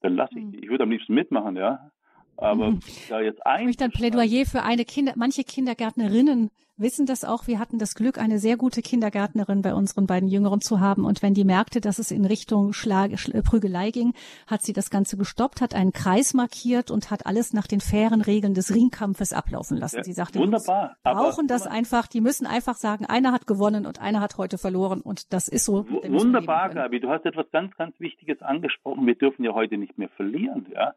[0.00, 0.52] dann lasse ich hm.
[0.52, 0.58] die.
[0.60, 1.90] Ich würde am liebsten mitmachen, ja.
[2.36, 2.80] Aber mhm.
[3.08, 3.60] da jetzt ein.
[3.60, 7.46] Ich möchte ein Plädoyer für eine Kinder, manche Kindergärtnerinnen wissen das auch.
[7.46, 11.04] Wir hatten das Glück, eine sehr gute Kindergärtnerin bei unseren beiden Jüngeren zu haben.
[11.04, 13.12] Und wenn die merkte, dass es in Richtung Schlag,
[13.44, 14.14] Prügelei ging,
[14.46, 18.20] hat sie das Ganze gestoppt, hat einen Kreis markiert und hat alles nach den fairen
[18.20, 19.98] Regeln des Ringkampfes ablaufen lassen.
[19.98, 20.96] Ja, sie sagte, wunderbar.
[21.06, 22.06] Die brauchen das einfach.
[22.06, 25.00] Die müssen einfach sagen, einer hat gewonnen und einer hat heute verloren.
[25.00, 25.86] Und das ist so.
[25.88, 27.00] Wunderbar, Gabi.
[27.00, 29.06] Du hast etwas ganz, ganz Wichtiges angesprochen.
[29.06, 30.94] Wir dürfen ja heute nicht mehr verlieren, ja.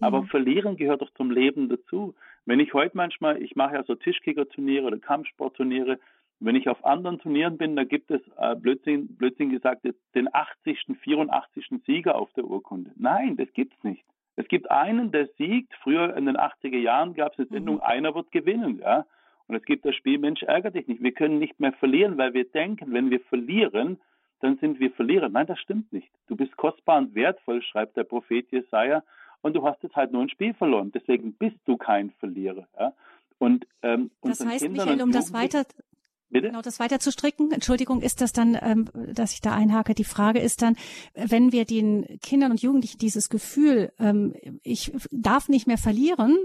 [0.00, 2.14] Aber verlieren gehört doch zum Leben dazu.
[2.46, 5.98] Wenn ich heute manchmal, ich mache ja so Tischkicker-Turniere oder Kampfsportturniere,
[6.40, 9.84] wenn ich auf anderen Turnieren bin, da gibt es äh, Blödsinn, Blödsinn gesagt
[10.14, 11.68] den 80., 84.
[11.84, 12.92] Sieger auf der Urkunde.
[12.96, 14.04] Nein, das gibt's nicht.
[14.36, 15.74] Es gibt einen, der siegt.
[15.82, 17.82] Früher in den 80er Jahren gab es eine Sendung, mhm.
[17.82, 19.04] einer wird gewinnen, ja.
[19.48, 21.02] Und es gibt das Spiel, Mensch, ärgere dich nicht.
[21.02, 23.98] Wir können nicht mehr verlieren, weil wir denken, wenn wir verlieren,
[24.40, 25.28] dann sind wir Verlierer.
[25.28, 26.08] Nein, das stimmt nicht.
[26.28, 29.02] Du bist kostbar und wertvoll, schreibt der Prophet Jesaja,
[29.42, 30.92] und du hast jetzt halt nur ein Spiel verloren.
[30.92, 32.66] Deswegen bist du kein Verlierer.
[32.78, 32.92] Ja?
[33.38, 35.64] Und, ähm, das heißt, Kindern Michael, um das weiter
[36.30, 36.48] Bitte?
[36.48, 37.52] Genau, das weiter zu stricken.
[37.52, 39.94] Entschuldigung, ist das dann, ähm, dass ich da einhake?
[39.94, 40.76] Die Frage ist dann,
[41.14, 46.36] wenn wir den Kindern und Jugendlichen dieses Gefühl, ähm, ich darf nicht mehr verlieren,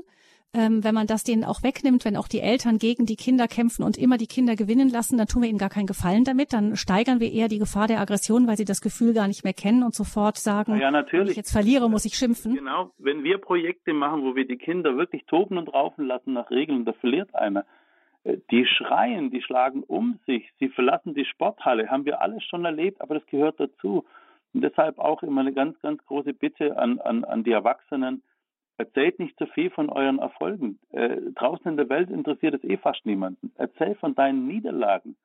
[0.54, 3.84] ähm, wenn man das denen auch wegnimmt, wenn auch die Eltern gegen die Kinder kämpfen
[3.84, 6.54] und immer die Kinder gewinnen lassen, dann tun wir ihnen gar keinen Gefallen damit.
[6.54, 9.54] Dann steigern wir eher die Gefahr der Aggression, weil sie das Gefühl gar nicht mehr
[9.54, 11.26] kennen und sofort sagen, ja, natürlich.
[11.26, 12.56] wenn ich jetzt verliere, muss ich schimpfen.
[12.56, 16.52] Genau, wenn wir Projekte machen, wo wir die Kinder wirklich toben und raufen lassen nach
[16.52, 17.66] Regeln, da verliert einer.
[18.24, 22.66] Äh, die schreien, die schlagen um sich, sie verlassen die Sporthalle, haben wir alles schon
[22.66, 24.06] erlebt, aber das gehört dazu.
[24.54, 28.22] Und deshalb auch immer eine ganz, ganz große Bitte an, an, an die Erwachsenen,
[28.78, 30.80] Erzählt nicht zu viel von euren Erfolgen.
[30.92, 33.52] Äh, draußen in der Welt interessiert es eh fast niemanden.
[33.58, 35.16] Erzähl von deinen Niederlagen.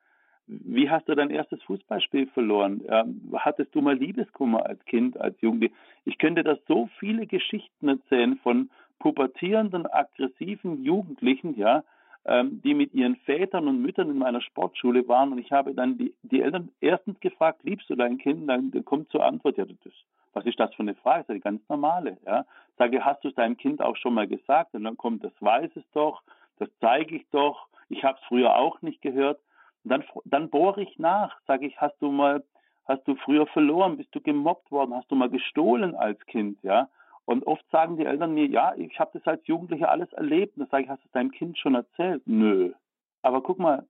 [0.47, 2.81] Wie hast du dein erstes Fußballspiel verloren?
[2.87, 5.73] Ähm, hattest du mal Liebeskummer als Kind, als Jugendliche?
[6.05, 11.83] Ich könnte da so viele Geschichten erzählen von pubertierenden, aggressiven Jugendlichen, ja,
[12.25, 15.31] ähm, die mit ihren Vätern und Müttern in meiner Sportschule waren.
[15.31, 18.47] Und ich habe dann die, die Eltern erstens gefragt, liebst du dein Kind?
[18.47, 19.93] Dann kommt zur Antwort, ja, das
[20.33, 21.19] was ist das für eine Frage?
[21.19, 22.17] Das ist eine ganz normale.
[22.25, 22.45] Ja?
[22.77, 24.73] Sage, hast du es deinem Kind auch schon mal gesagt?
[24.73, 26.21] Und dann kommt, das weiß es doch,
[26.59, 29.39] das zeige ich doch, ich habe es früher auch nicht gehört.
[29.83, 32.43] Und dann, dann bohre ich nach, sage ich, hast du mal,
[32.85, 36.89] hast du früher verloren, bist du gemobbt worden, hast du mal gestohlen als Kind, ja?
[37.29, 40.57] Und oft sagen die Eltern mir, ja, ich habe das als Jugendlicher alles erlebt.
[40.57, 42.23] Und dann sage ich, hast du es deinem Kind schon erzählt?
[42.25, 42.73] Nö.
[43.21, 43.85] Aber guck mal,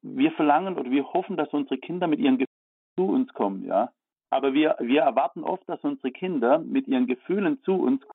[0.00, 3.90] wir verlangen oder wir hoffen, dass unsere Kinder mit ihren Gefühlen zu uns kommen, ja.
[4.30, 8.14] Aber wir, wir erwarten oft, dass unsere Kinder mit ihren Gefühlen zu uns kommen.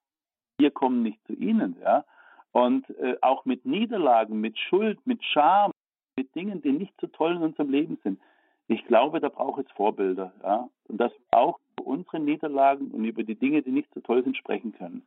[0.58, 2.04] Wir kommen nicht zu ihnen, ja.
[2.52, 5.70] Und äh, auch mit Niederlagen, mit Schuld, mit Scham,
[6.18, 8.20] mit Dingen, die nicht so toll in unserem Leben sind.
[8.68, 10.70] Ich glaube, da braucht es Vorbilder, ja.
[10.88, 14.38] Und wir auch über unsere Niederlagen und über die Dinge, die nicht so toll sind,
[14.38, 15.06] sprechen können.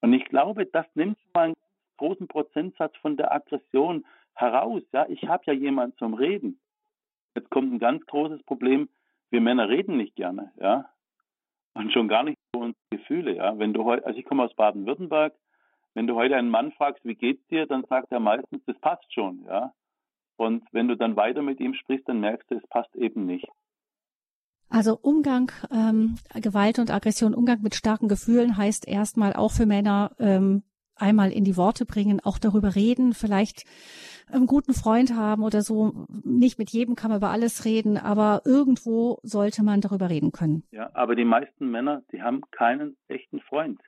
[0.00, 1.54] Und ich glaube, das nimmt mal einen
[1.96, 4.82] großen Prozentsatz von der Aggression heraus.
[4.92, 6.58] Ja, ich habe ja jemanden zum Reden.
[7.34, 8.88] Jetzt kommt ein ganz großes Problem
[9.32, 10.88] wir Männer reden nicht gerne, ja.
[11.74, 13.58] Und schon gar nicht über unsere Gefühle, ja.
[13.58, 15.34] Wenn du heute, also ich komme aus Baden-Württemberg,
[15.94, 19.12] wenn du heute einen Mann fragst, wie geht's dir, dann sagt er meistens, das passt
[19.12, 19.72] schon, ja.
[20.42, 23.46] Und wenn du dann weiter mit ihm sprichst, dann merkst du, es passt eben nicht.
[24.68, 30.10] Also Umgang, ähm, Gewalt und Aggression, Umgang mit starken Gefühlen heißt erstmal auch für Männer
[30.18, 30.64] ähm,
[30.96, 33.66] einmal in die Worte bringen, auch darüber reden, vielleicht
[34.32, 36.06] einen guten Freund haben oder so.
[36.24, 40.64] Nicht mit jedem kann man über alles reden, aber irgendwo sollte man darüber reden können.
[40.72, 43.80] Ja, aber die meisten Männer, die haben keinen echten Freund.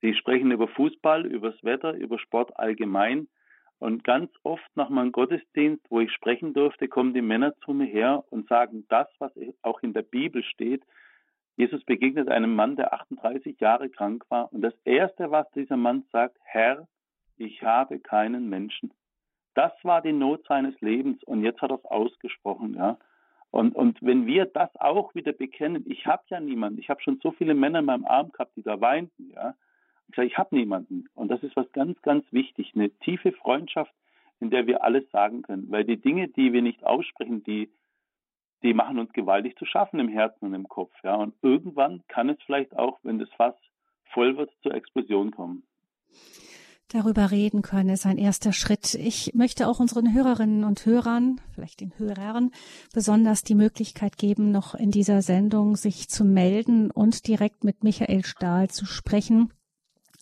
[0.00, 3.28] Sie sprechen über Fußball, über das Wetter, über Sport allgemein.
[3.78, 7.86] Und ganz oft nach meinem Gottesdienst, wo ich sprechen durfte, kommen die Männer zu mir
[7.86, 10.82] her und sagen das, was auch in der Bibel steht,
[11.58, 14.52] Jesus begegnet einem Mann, der 38 Jahre krank war.
[14.52, 16.86] Und das Erste, was dieser Mann sagt, Herr,
[17.36, 18.92] ich habe keinen Menschen.
[19.54, 21.22] Das war die Not seines Lebens.
[21.24, 22.96] Und jetzt hat er es ausgesprochen, ja.
[23.50, 27.18] Und, und wenn wir das auch wieder bekennen, ich habe ja niemanden, ich habe schon
[27.22, 29.54] so viele Männer in meinem Arm gehabt, die da weinten, ja.
[30.16, 31.08] Ich habe niemanden.
[31.14, 33.92] Und das ist was ganz, ganz wichtig, eine tiefe Freundschaft,
[34.40, 35.70] in der wir alles sagen können.
[35.70, 37.70] Weil die Dinge, die wir nicht aussprechen, die
[38.62, 40.92] die machen uns gewaltig zu schaffen im Herzen und im Kopf.
[41.02, 41.14] Ja.
[41.14, 43.54] Und irgendwann kann es vielleicht auch, wenn das Fass
[44.12, 45.62] voll wird, zur Explosion kommen.
[46.90, 48.94] Darüber reden können ist ein erster Schritt.
[48.94, 52.50] Ich möchte auch unseren Hörerinnen und Hörern, vielleicht den Hörern,
[52.94, 58.24] besonders die Möglichkeit geben, noch in dieser Sendung sich zu melden und direkt mit Michael
[58.24, 59.52] Stahl zu sprechen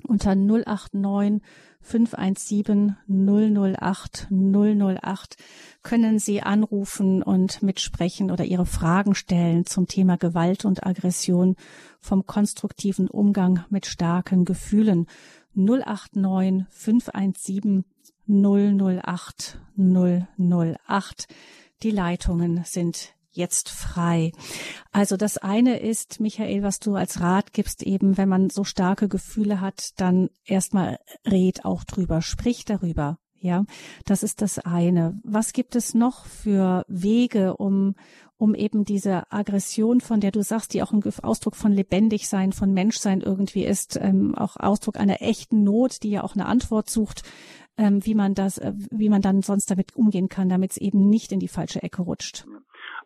[0.04, 1.42] unter 089
[1.80, 5.36] 517 008 008
[5.82, 11.56] können Sie anrufen und mitsprechen oder Ihre Fragen stellen zum Thema Gewalt und Aggression
[12.00, 15.06] vom konstruktiven Umgang mit starken Gefühlen.
[15.54, 17.84] 089 517
[18.26, 21.28] 008 008.
[21.82, 24.32] Die Leitungen sind jetzt frei.
[24.92, 29.08] Also das eine ist, Michael, was du als Rat gibst, eben, wenn man so starke
[29.08, 33.18] Gefühle hat, dann erstmal red auch drüber, sprich darüber.
[33.38, 33.64] Ja,
[34.06, 35.20] das ist das eine.
[35.22, 37.94] Was gibt es noch für Wege, um,
[38.38, 42.52] um eben diese Aggression, von der du sagst, die auch ein Ausdruck von lebendig sein,
[42.52, 46.90] von Menschsein irgendwie ist, ähm, auch Ausdruck einer echten Not, die ja auch eine Antwort
[46.90, 47.22] sucht,
[47.78, 51.08] ähm, wie man das, äh, wie man dann sonst damit umgehen kann, damit es eben
[51.08, 52.46] nicht in die falsche Ecke rutscht.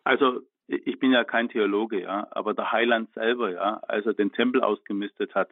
[0.05, 4.33] Also ich bin ja kein Theologe, ja, aber der Heiland selber, ja, als er den
[4.33, 5.51] Tempel ausgemistet hat,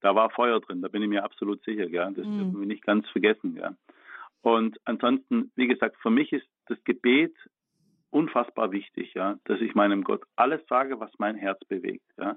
[0.00, 2.38] da war Feuer drin, da bin ich mir absolut sicher, ja, das mhm.
[2.38, 3.74] dürfen wir nicht ganz vergessen, ja.
[4.40, 7.34] Und ansonsten, wie gesagt, für mich ist das Gebet
[8.10, 12.36] unfassbar wichtig, ja, dass ich meinem Gott alles sage, was mein Herz bewegt, ja.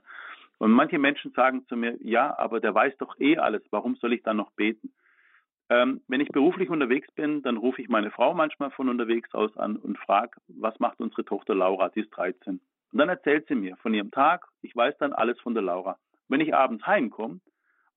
[0.57, 4.13] Und manche Menschen sagen zu mir, ja, aber der weiß doch eh alles, warum soll
[4.13, 4.93] ich dann noch beten?
[5.71, 9.55] Ähm, wenn ich beruflich unterwegs bin, dann rufe ich meine Frau manchmal von unterwegs aus
[9.55, 12.59] an und frage, was macht unsere Tochter Laura, die ist 13.
[12.91, 15.97] Und dann erzählt sie mir von ihrem Tag, ich weiß dann alles von der Laura.
[16.27, 17.39] Wenn ich abends heimkomme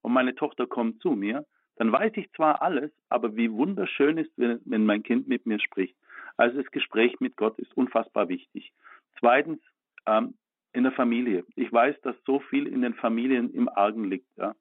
[0.01, 1.45] und meine Tochter kommt zu mir,
[1.75, 5.59] dann weiß ich zwar alles, aber wie wunderschön ist, wenn, wenn mein Kind mit mir
[5.59, 5.97] spricht.
[6.37, 8.71] Also das Gespräch mit Gott ist unfassbar wichtig.
[9.19, 9.59] Zweitens,
[10.05, 10.35] ähm,
[10.71, 11.43] in der Familie.
[11.55, 14.27] Ich weiß, dass so viel in den Familien im Argen liegt.
[14.37, 14.55] Ja.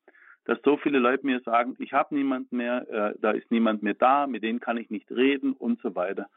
[0.45, 3.95] Dass so viele Leute mir sagen, ich habe niemanden mehr, äh, da ist niemand mehr
[3.95, 6.29] da, mit denen kann ich nicht reden und so weiter.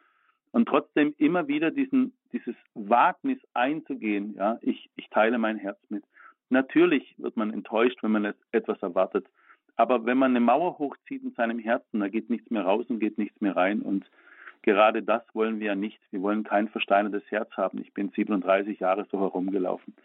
[0.51, 6.03] Und trotzdem immer wieder diesen, dieses Wagnis einzugehen, ja, ich, ich teile mein Herz mit.
[6.49, 9.25] Natürlich wird man enttäuscht, wenn man etwas erwartet.
[9.75, 12.99] Aber wenn man eine Mauer hochzieht in seinem Herzen, da geht nichts mehr raus und
[12.99, 13.81] geht nichts mehr rein.
[13.81, 14.09] Und
[14.67, 15.97] gerade das wollen wir ja nicht.
[16.11, 17.79] Wir wollen kein versteinertes Herz haben.
[17.79, 19.95] Ich bin 37 Jahre so herumgelaufen.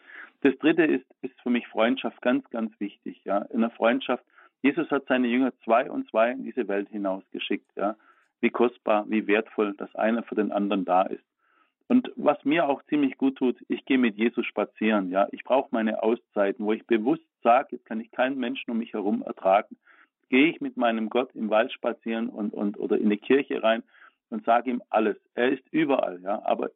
[0.43, 3.21] Das dritte ist, ist für mich Freundschaft ganz, ganz wichtig.
[3.25, 4.23] Ja, in der Freundschaft.
[4.63, 7.69] Jesus hat seine Jünger zwei und zwei in diese Welt hinausgeschickt.
[7.77, 7.97] Ja,
[8.41, 11.25] wie kostbar, wie wertvoll, dass einer für den anderen da ist.
[11.89, 15.11] Und was mir auch ziemlich gut tut, ich gehe mit Jesus spazieren.
[15.11, 18.79] Ja, ich brauche meine Auszeiten, wo ich bewusst sage, jetzt kann ich keinen Menschen um
[18.79, 19.77] mich herum ertragen.
[20.29, 23.83] Gehe ich mit meinem Gott im Wald spazieren und, und oder in die Kirche rein
[24.33, 25.17] und sage ihm alles.
[25.35, 26.43] Er ist überall, ja.
[26.45, 26.71] Aber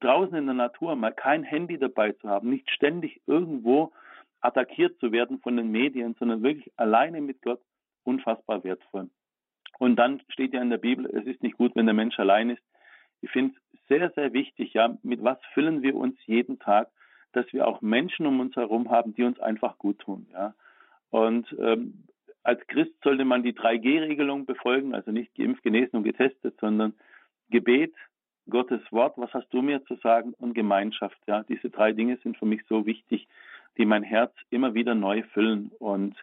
[0.00, 3.92] draußen in der Natur mal kein Handy dabei zu haben, nicht ständig irgendwo
[4.40, 7.60] attackiert zu werden von den Medien, sondern wirklich alleine mit Gott
[8.04, 9.10] unfassbar wertvoll.
[9.78, 12.50] Und dann steht ja in der Bibel, es ist nicht gut, wenn der Mensch allein
[12.50, 12.62] ist.
[13.22, 16.88] Ich finde es sehr, sehr wichtig, ja, mit was füllen wir uns jeden Tag,
[17.32, 20.54] dass wir auch Menschen um uns herum haben, die uns einfach gut tun, ja.
[21.10, 22.04] Und ähm,
[22.42, 26.94] als Christ sollte man die 3G-Regelung befolgen, also nicht geimpft, genesen und getestet, sondern
[27.50, 27.94] Gebet,
[28.48, 31.18] Gottes Wort, was hast du mir zu sagen und Gemeinschaft.
[31.26, 33.28] Ja, diese drei Dinge sind für mich so wichtig,
[33.76, 35.70] die mein Herz immer wieder neu füllen.
[35.78, 36.16] Und,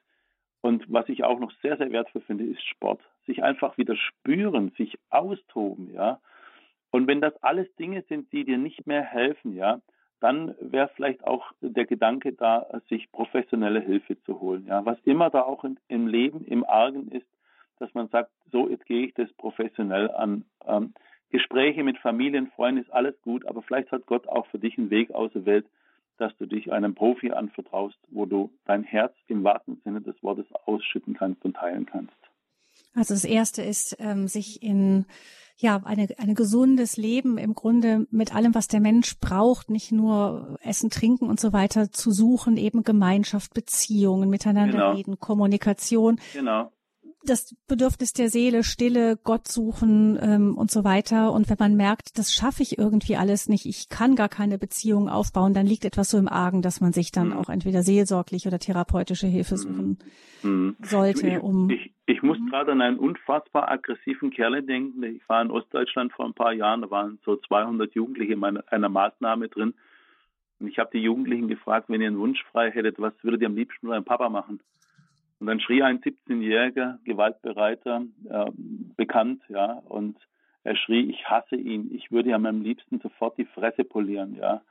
[0.62, 3.02] und was ich auch noch sehr, sehr wertvoll finde, ist Sport.
[3.26, 6.20] Sich einfach wieder spüren, sich austoben, ja.
[6.90, 9.82] Und wenn das alles Dinge sind, die dir nicht mehr helfen, ja,
[10.20, 14.66] dann wäre vielleicht auch der Gedanke da, sich professionelle Hilfe zu holen.
[14.68, 17.28] Ja, was immer da auch in, im Leben, im Argen ist,
[17.80, 20.46] dass man sagt, so jetzt gehe ich das professionell an.
[20.66, 20.94] Ähm,
[21.30, 24.90] Gespräche mit Familien, Freunden ist alles gut, aber vielleicht hat Gott auch für dich einen
[24.90, 25.66] Weg aus der Welt,
[26.18, 30.46] dass du dich einem Profi anvertraust, wo du dein Herz im wahrsten Sinne des Wortes
[30.66, 32.16] ausschütten kannst und teilen kannst.
[32.96, 35.06] Also das erste ist, ähm, sich in
[35.58, 40.58] ja, eine, ein gesundes Leben im Grunde mit allem, was der Mensch braucht, nicht nur
[40.62, 44.92] Essen, Trinken und so weiter zu suchen, eben Gemeinschaft, Beziehungen, miteinander genau.
[44.92, 46.20] reden, Kommunikation.
[46.34, 46.72] Genau
[47.28, 51.32] das Bedürfnis der Seele, Stille, Gott suchen ähm, und so weiter.
[51.34, 55.10] Und wenn man merkt, das schaffe ich irgendwie alles nicht, ich kann gar keine Beziehung
[55.10, 57.38] aufbauen, dann liegt etwas so im Argen, dass man sich dann mhm.
[57.38, 59.60] auch entweder seelsorglich oder therapeutische Hilfe mhm.
[59.60, 60.00] suchen
[60.44, 60.76] mhm.
[60.84, 61.28] sollte.
[61.28, 62.50] Ich, um ich, ich muss mhm.
[62.50, 65.04] gerade an einen unfassbar aggressiven Kerl denken.
[65.04, 68.64] Ich war in Ostdeutschland vor ein paar Jahren, da waren so 200 Jugendliche in meiner,
[68.68, 69.74] einer Maßnahme drin.
[70.60, 73.48] Und ich habe die Jugendlichen gefragt, wenn ihr einen Wunsch frei hättet, was würdet ihr
[73.48, 74.62] am liebsten mit eurem Papa machen?
[75.40, 78.52] Und dann schrie ein 17-jähriger, gewaltbereiter, äh,
[78.96, 80.18] bekannt, ja, und
[80.64, 84.62] er schrie, ich hasse ihn, ich würde ja am liebsten sofort die Fresse polieren, ja.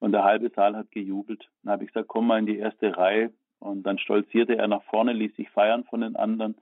[0.00, 1.48] Und der halbe Saal hat gejubelt.
[1.62, 3.30] Dann habe ich gesagt, komm mal in die erste Reihe.
[3.62, 6.56] Und dann stolzierte er nach vorne, ließ sich feiern von den anderen.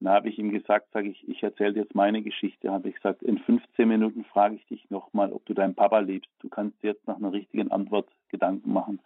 [0.00, 2.72] Dann habe ich ihm gesagt, sage ich, ich erzähle jetzt meine Geschichte.
[2.72, 6.30] Habe ich gesagt, in 15 Minuten frage ich dich nochmal, ob du deinen Papa liebst.
[6.40, 9.00] Du kannst jetzt nach einer richtigen Antwort Gedanken machen.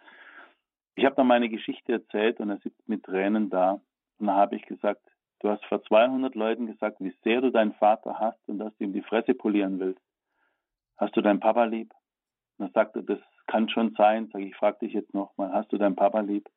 [0.95, 3.81] Ich habe dann meine Geschichte erzählt und er sitzt mit Tränen da.
[4.19, 5.01] Und dann habe ich gesagt,
[5.41, 8.85] du hast vor 200 Leuten gesagt, wie sehr du deinen Vater hast und dass du
[8.85, 10.01] ihm die Fresse polieren willst.
[10.95, 11.93] Hast du deinen Papa lieb?
[12.57, 14.29] Und er, das kann schon sein.
[14.31, 16.49] Sag ich, frage dich jetzt nochmal, hast du deinen Papa lieb?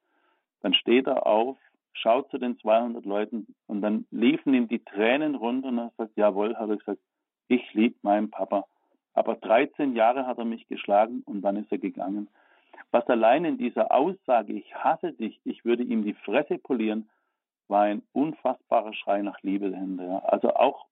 [0.63, 1.57] Dann steht er auf,
[1.93, 6.17] schaut zu den 200 Leuten und dann liefen ihm die Tränen runter und er sagt,
[6.17, 7.01] jawohl, hat er gesagt,
[7.49, 8.65] ich liebe meinen Papa.
[9.13, 12.29] Aber 13 Jahre hat er mich geschlagen und dann ist er gegangen.
[12.93, 17.09] Was allein in dieser Aussage, ich hasse dich, ich würde ihm die Fresse polieren,
[17.69, 20.05] war ein unfassbarer Schrei nach Liebe dahinter.
[20.05, 20.19] Ja.
[20.21, 20.87] Also auch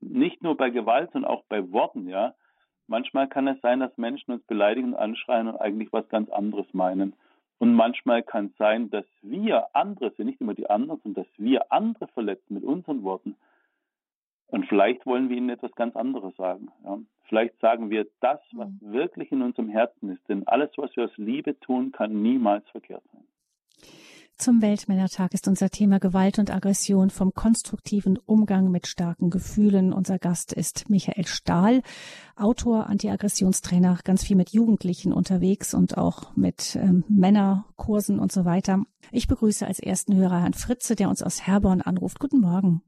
[0.00, 2.34] nicht nur bei Gewalt, sondern auch bei Worten, ja.
[2.88, 6.66] Manchmal kann es sein, dass Menschen uns beleidigen und anschreien und eigentlich was ganz anderes
[6.72, 7.14] meinen.
[7.58, 11.32] Und manchmal kann es sein, dass wir andere sind, nicht immer die anderen, sondern dass
[11.38, 13.36] wir andere verletzen mit unseren Worten.
[14.48, 16.68] Und vielleicht wollen wir ihnen etwas ganz anderes sagen.
[16.84, 16.98] Ja.
[17.28, 18.92] Vielleicht sagen wir das, was mhm.
[18.92, 20.28] wirklich in unserem Herzen ist.
[20.28, 23.24] Denn alles, was wir aus Liebe tun, kann niemals verkehrt sein.
[24.38, 29.94] Zum Weltmännertag ist unser Thema Gewalt und Aggression vom konstruktiven Umgang mit starken Gefühlen.
[29.94, 31.80] Unser Gast ist Michael Stahl,
[32.36, 38.82] Autor, Antiaggressionstrainer, ganz viel mit Jugendlichen unterwegs und auch mit ähm, Männerkursen und so weiter.
[39.10, 42.20] Ich begrüße als ersten Hörer Herrn Fritze, der uns aus Herborn anruft.
[42.20, 42.82] Guten Morgen.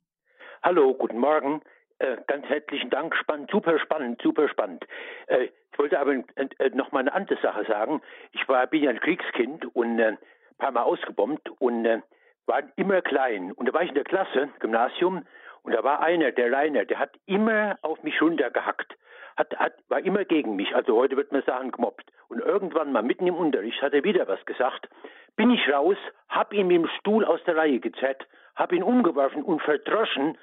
[0.63, 1.63] Hallo, guten Morgen.
[1.99, 3.17] Äh, ganz herzlichen Dank.
[3.17, 4.85] Spannend, super spannend, super spannend.
[5.29, 8.03] Äh, ich wollte aber äh, noch mal eine andere Sache sagen.
[8.33, 10.19] Ich war, bin ja ein Kriegskind und äh,
[10.59, 12.01] paar Mal ausgebombt und äh,
[12.47, 13.53] war immer klein.
[13.53, 15.25] Und da war ich in der Klasse, Gymnasium,
[15.63, 18.97] und da war einer, der Rainer, der hat immer auf mich runtergehackt.
[19.37, 22.11] Hat, hat, war immer gegen mich, also heute wird man sagen gemobbt.
[22.29, 24.89] Und irgendwann mal mitten im Unterricht hat er wieder was gesagt.
[25.37, 25.97] Bin ich raus,
[26.29, 30.39] hab ihn mit dem Stuhl aus der Reihe gezerrt, hab ihn umgeworfen und verdroschen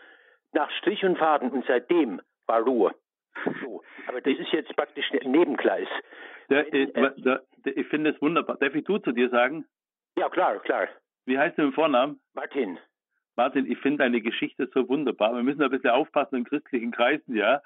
[0.53, 2.93] nach Strich und Faden und seitdem war Ruhe.
[3.61, 5.87] So, aber das ist jetzt praktisch ein Nebengleis.
[6.49, 8.57] Der, der, ich finde es wunderbar.
[8.57, 9.65] Darf ich du zu dir sagen?
[10.17, 10.87] Ja, klar, klar.
[11.25, 12.19] Wie heißt du im Vornamen?
[12.33, 12.79] Martin.
[13.35, 15.35] Martin, ich finde deine Geschichte so wunderbar.
[15.35, 17.61] Wir müssen ein bisschen aufpassen in christlichen Kreisen, ja.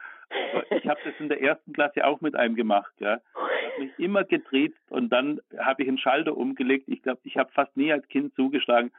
[0.72, 3.20] Ich habe das in der ersten Klasse auch mit einem gemacht, ja.
[3.36, 6.86] Ich habe mich immer gedreht und dann habe ich einen Schalter umgelegt.
[6.88, 8.92] Ich glaube, ich habe fast nie als Kind zugeschlagen.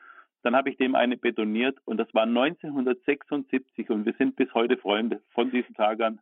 [0.43, 4.77] Dann habe ich dem eine betoniert und das war 1976 und wir sind bis heute
[4.77, 6.21] Freunde von diesem Tag an.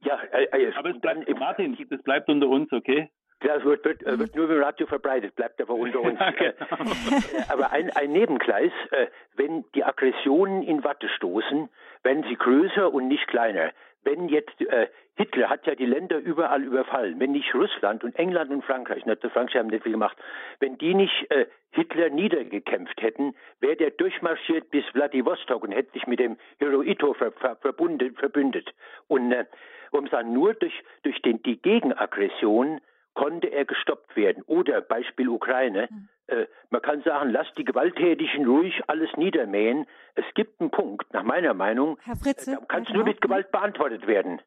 [0.00, 3.10] Ja, äh, äh, aber es bleibt, Martin, das bleibt unter uns, okay?
[3.44, 4.18] Ja, es wird, wird, mhm.
[4.18, 6.18] wird nur im Radio verbreitet, bleibt aber unter uns.
[6.18, 6.52] Ja, genau.
[6.52, 11.68] Äh, aber ein, ein Nebengleis, äh, wenn die Aggressionen in Watte stoßen,
[12.02, 13.72] werden sie größer und nicht kleiner.
[14.02, 17.20] Wenn jetzt äh, Hitler hat ja die Länder überall überfallen.
[17.20, 20.16] Wenn nicht Russland und England und Frankreich, nicht, Frankreich haben nicht viel gemacht,
[20.58, 26.06] wenn die nicht äh, Hitler niedergekämpft hätten, wäre der durchmarschiert bis Vladivostok und hätte sich
[26.06, 28.74] mit dem Hirohito ver, ver, verbündet, verbündet.
[29.06, 29.44] Und äh,
[29.92, 30.74] um sagen, nur durch,
[31.04, 32.80] durch den, die Gegenaggression
[33.14, 34.42] konnte er gestoppt werden.
[34.46, 35.88] Oder Beispiel Ukraine.
[35.90, 36.08] Mhm.
[36.26, 39.86] Äh, man kann sagen, lass die Gewalttätigen ruhig alles niedermähen.
[40.14, 43.50] Es gibt einen Punkt, nach meiner Meinung, Herr Fritze, äh, kann es nur mit Gewalt
[43.50, 44.40] beantwortet werden.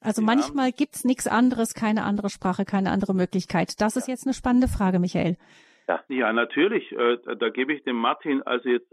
[0.00, 0.26] Also ja.
[0.26, 3.80] manchmal gibt's nichts anderes, keine andere Sprache, keine andere Möglichkeit.
[3.80, 4.00] Das ja.
[4.00, 5.36] ist jetzt eine spannende Frage, Michael.
[5.88, 6.92] Ja, ja natürlich.
[6.92, 8.92] Äh, da gebe ich dem Martin also jetzt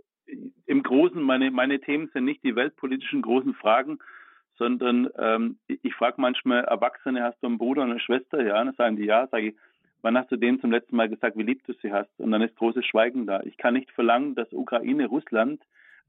[0.65, 3.99] im Großen, meine, meine Themen sind nicht die weltpolitischen großen Fragen,
[4.57, 8.43] sondern ähm, ich frage manchmal Erwachsene, hast du einen Bruder und eine Schwester?
[8.43, 9.55] Ja, dann sagen die ja, sage ich,
[10.01, 12.11] wann hast du denen zum letzten Mal gesagt, wie lieb du sie hast?
[12.17, 13.41] Und dann ist großes Schweigen da.
[13.43, 15.61] Ich kann nicht verlangen, dass Ukraine, Russland,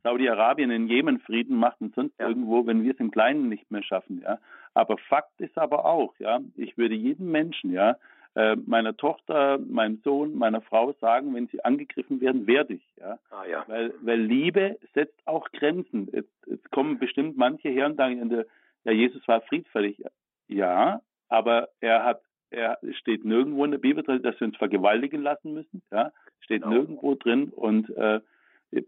[0.03, 2.29] Saudi-Arabien in Jemen Frieden macht und sonst ja.
[2.29, 4.39] irgendwo, wenn wir es im Kleinen nicht mehr schaffen, ja.
[4.75, 7.97] Aber Fakt ist aber auch, ja, ich würde jedem Menschen, ja,
[8.35, 12.87] äh, meiner Tochter, meinem Sohn, meiner Frau sagen, wenn sie angegriffen werden, werde ich.
[12.99, 13.19] Ja?
[13.31, 13.65] Ah, ja.
[13.69, 16.09] Weil, weil Liebe setzt auch Grenzen.
[16.13, 18.45] Jetzt, jetzt kommen bestimmt manche her und sagen,
[18.85, 20.05] ja, Jesus war friedfertig.
[20.49, 25.23] Ja, aber er hat, er steht nirgendwo in der Bibel drin, dass wir uns vergewaltigen
[25.23, 25.83] lassen müssen.
[25.91, 26.75] Ja, steht genau.
[26.75, 28.21] nirgendwo drin und äh,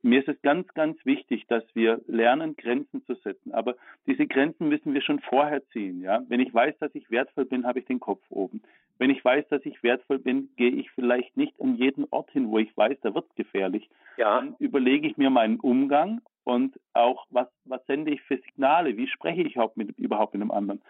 [0.03, 3.53] mir ist es ganz, ganz wichtig, dass wir lernen, Grenzen zu setzen.
[3.53, 3.77] Aber
[4.07, 6.01] diese Grenzen müssen wir schon vorher ziehen.
[6.01, 6.25] Ja?
[6.29, 8.63] Wenn ich weiß, dass ich wertvoll bin, habe ich den Kopf oben.
[8.99, 12.51] Wenn ich weiß, dass ich wertvoll bin, gehe ich vielleicht nicht an jeden Ort hin,
[12.51, 13.89] wo ich weiß, da wird es gefährlich.
[14.17, 14.41] Ja.
[14.41, 18.97] Dann überlege ich mir meinen Umgang und auch, was, was sende ich für Signale?
[18.97, 20.83] Wie spreche ich überhaupt mit, überhaupt mit einem anderen?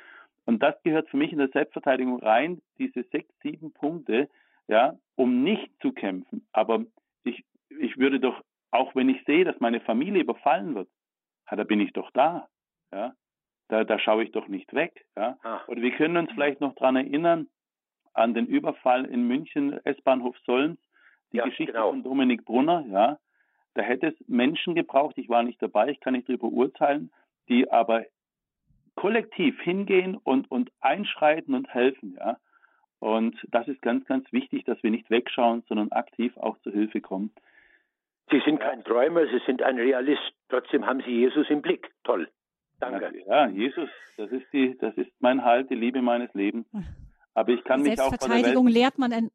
[0.44, 4.28] Und das gehört für mich in der Selbstverteidigung rein, diese sechs, sieben Punkte,
[4.68, 6.47] ja, um nicht zu kämpfen.
[6.53, 6.84] Aber
[7.24, 7.44] ich,
[7.80, 8.42] ich würde doch
[8.77, 10.89] auch wenn ich sehe, dass meine Familie überfallen wird,
[11.51, 12.49] ja, da bin ich doch da.
[12.93, 13.14] Ja?
[13.68, 15.05] Da, da schaue ich doch nicht weg.
[15.16, 15.39] Ja?
[15.43, 15.61] Ah.
[15.66, 17.49] Oder wir können uns vielleicht noch daran erinnern,
[18.14, 20.79] an den Überfall in München, S-Bahnhof Solms,
[21.33, 21.91] die ja, Geschichte genau.
[21.91, 23.18] von Dominik Brunner, ja.
[23.74, 27.12] Da hätte es Menschen gebraucht, ich war nicht dabei, ich kann nicht darüber urteilen,
[27.51, 28.07] die aber
[28.95, 32.39] kollektiv hingehen und, und einschreiten und helfen, ja.
[32.99, 37.03] Und das ist ganz, ganz wichtig, dass wir nicht wegschauen, sondern aktiv auch zur Hilfe
[37.03, 37.31] kommen.
[38.31, 40.33] Sie sind kein Träumer, Sie sind ein Realist.
[40.49, 41.91] Trotzdem haben Sie Jesus im Blick.
[42.05, 42.29] Toll.
[42.81, 43.12] Danke.
[43.27, 46.66] Ja, Jesus, das ist die, das ist mein Halt, die Liebe meines Lebens.
[47.35, 49.31] Aber ich kann mich auch Selbstverteidigung lehrt man, ein,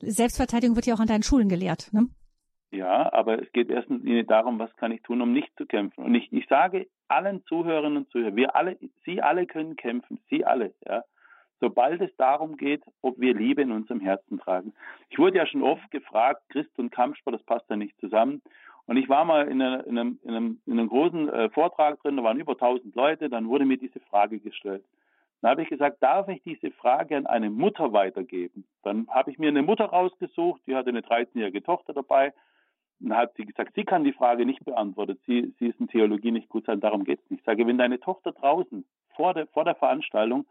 [0.00, 2.08] Selbstverteidigung wird ja auch an deinen Schulen gelehrt, ne?
[2.70, 6.04] Ja, aber es geht erstens darum, was kann ich tun, um nicht zu kämpfen.
[6.04, 10.44] Und ich, ich sage allen Zuhörerinnen und Zuhörern, wir alle, Sie alle können kämpfen, Sie
[10.44, 11.02] alle, ja
[11.60, 14.72] sobald es darum geht, ob wir Liebe in unserem Herzen tragen.
[15.10, 18.42] Ich wurde ja schon oft gefragt, Christ und Kampfsport, das passt ja nicht zusammen.
[18.86, 22.22] Und ich war mal in, einem, in, einem, in einem, großen äh, Vortrag drin, da
[22.22, 24.82] waren über 1000 Leute, dann wurde mir diese Frage gestellt.
[25.40, 28.64] Dann habe ich gesagt, darf ich diese Frage an eine Mutter weitergeben?
[28.82, 32.32] Dann habe ich mir eine Mutter rausgesucht, die hatte eine 13-jährige Tochter dabei.
[33.00, 35.18] Dann hat sie gesagt, sie kann die Frage nicht beantworten.
[35.26, 37.40] Sie, sie ist in Theologie nicht gut sein, darum geht es nicht.
[37.40, 38.84] Ich sage, wenn deine Tochter draußen
[39.14, 40.46] vor der, vor der Veranstaltung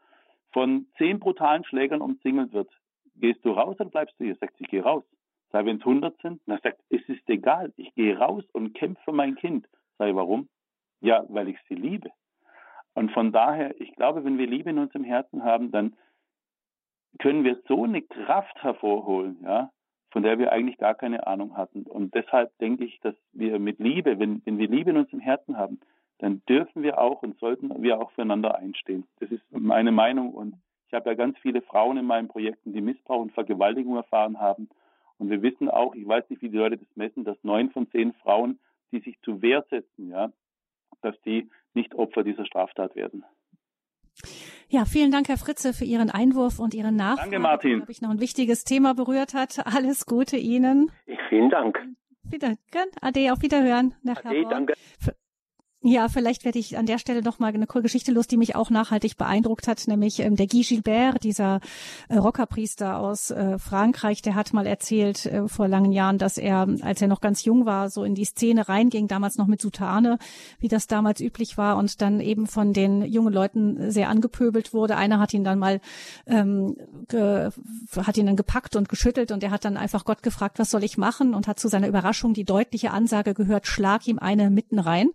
[0.52, 2.70] von zehn brutalen Schlägern umzingelt wird,
[3.16, 4.36] gehst du raus oder bleibst du hier?
[4.36, 5.04] Sagt sie, ich gehe raus.
[5.52, 9.02] Sei, wenn es 100 sind, dann sagt, es ist egal, ich gehe raus und kämpfe
[9.06, 9.68] für mein Kind.
[9.98, 10.50] Sei, warum?
[11.00, 12.12] Ja, weil ich sie liebe.
[12.94, 15.96] Und von daher, ich glaube, wenn wir Liebe in unserem Herzen haben, dann
[17.20, 19.72] können wir so eine Kraft hervorholen, ja,
[20.12, 21.84] von der wir eigentlich gar keine Ahnung hatten.
[21.84, 25.58] Und deshalb denke ich, dass wir mit Liebe, wenn, wenn wir Liebe in unserem Herzen
[25.58, 25.80] haben,
[26.20, 29.06] dann dürfen wir auch und sollten wir auch füreinander einstehen.
[29.20, 30.34] Das ist meine Meinung.
[30.34, 30.56] Und
[30.88, 34.70] ich habe ja ganz viele Frauen in meinen Projekten, die Missbrauch und Vergewaltigung erfahren haben.
[35.20, 37.90] Und wir wissen auch, ich weiß nicht, wie die Leute das messen, dass neun von
[37.92, 38.60] zehn Frauen,
[38.92, 40.32] die sich zu Wehr setzen, ja,
[41.02, 43.24] dass die nicht Opfer dieser Straftat werden.
[44.70, 47.32] Ja, vielen Dank, Herr Fritze, für Ihren Einwurf und Ihren Nachfrage.
[47.32, 47.78] Danke, Martin.
[47.78, 49.60] Glaube ich, noch ein wichtiges Thema berührt hat.
[49.66, 50.92] Alles Gute Ihnen.
[51.30, 51.80] Vielen Dank.
[52.24, 52.56] Wieder,
[53.02, 53.96] Ade, auf Wiederhören.
[54.06, 54.74] Ade, danke.
[55.90, 58.70] Ja, vielleicht werde ich an der Stelle noch mal eine Geschichte los, die mich auch
[58.70, 61.62] nachhaltig beeindruckt hat, nämlich ähm, der Guy Gilbert, dieser
[62.10, 66.68] äh, Rockerpriester aus äh, Frankreich, der hat mal erzählt äh, vor langen Jahren, dass er,
[66.82, 70.20] als er noch ganz jung war, so in die Szene reinging, damals noch mit Soutane,
[70.60, 74.98] wie das damals üblich war, und dann eben von den jungen Leuten sehr angepöbelt wurde.
[74.98, 75.80] Einer hat ihn dann mal
[76.26, 76.76] ähm,
[77.08, 77.50] ge,
[77.96, 80.84] hat ihn dann gepackt und geschüttelt und er hat dann einfach Gott gefragt, was soll
[80.84, 81.34] ich machen?
[81.34, 85.12] Und hat zu seiner Überraschung die deutliche Ansage gehört, schlag ihm eine mitten rein.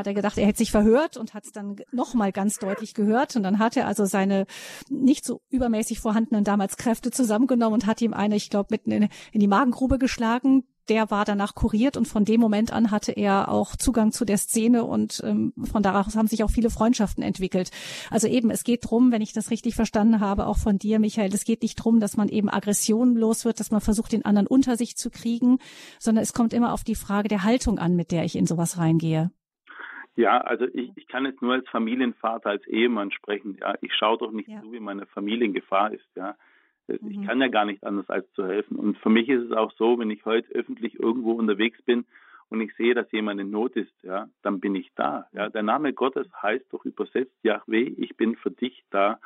[0.00, 3.36] Hat er gedacht, er hätte sich verhört und hat es dann nochmal ganz deutlich gehört.
[3.36, 4.46] Und dann hat er also seine
[4.88, 9.08] nicht so übermäßig vorhandenen damals Kräfte zusammengenommen und hat ihm eine, ich glaube, mitten in,
[9.32, 13.48] in die Magengrube geschlagen der war danach kuriert und von dem Moment an hatte er
[13.48, 17.70] auch Zugang zu der Szene und ähm, von daraus haben sich auch viele Freundschaften entwickelt.
[18.10, 21.32] Also eben, es geht drum, wenn ich das richtig verstanden habe, auch von dir, Michael,
[21.32, 24.48] es geht nicht drum, dass man eben Aggressionen los wird, dass man versucht, den anderen
[24.48, 25.58] unter sich zu kriegen,
[26.00, 28.76] sondern es kommt immer auf die Frage der Haltung an, mit der ich in sowas
[28.76, 29.30] reingehe.
[30.20, 33.56] Ja, also ich, ich kann jetzt nur als Familienvater, als Ehemann sprechen.
[33.58, 34.60] Ja, ich schaue doch nicht ja.
[34.60, 36.06] zu, wie meine Familie in Gefahr ist.
[36.14, 36.36] Ja,
[36.88, 37.26] ich mhm.
[37.26, 38.76] kann ja gar nicht anders als zu helfen.
[38.76, 42.04] Und für mich ist es auch so, wenn ich heute öffentlich irgendwo unterwegs bin
[42.50, 45.26] und ich sehe, dass jemand in Not ist, ja, dann bin ich da.
[45.32, 49.20] Ja, der Name Gottes heißt doch übersetzt Yahweh, ich bin für dich da.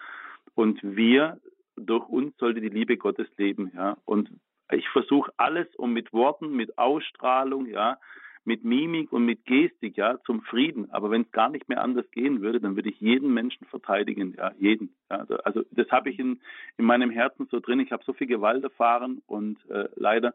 [0.55, 1.41] Und wir,
[1.77, 3.97] durch uns sollte die Liebe Gottes leben, ja.
[4.05, 4.31] Und
[4.71, 7.99] ich versuche alles, um mit Worten, mit Ausstrahlung, ja,
[8.45, 10.91] mit Mimik und mit Gestik, ja, zum Frieden.
[10.91, 14.35] Aber wenn es gar nicht mehr anders gehen würde, dann würde ich jeden Menschen verteidigen,
[14.37, 14.95] ja, jeden.
[15.11, 16.41] Ja, also das habe ich in,
[16.77, 17.81] in meinem Herzen so drin.
[17.81, 20.35] Ich habe so viel Gewalt erfahren und äh, leider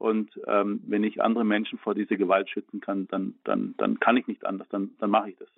[0.00, 4.16] und ähm, wenn ich andere Menschen vor dieser Gewalt schützen kann, dann, dann, dann kann
[4.16, 5.48] ich nicht anders, dann, dann mache ich das.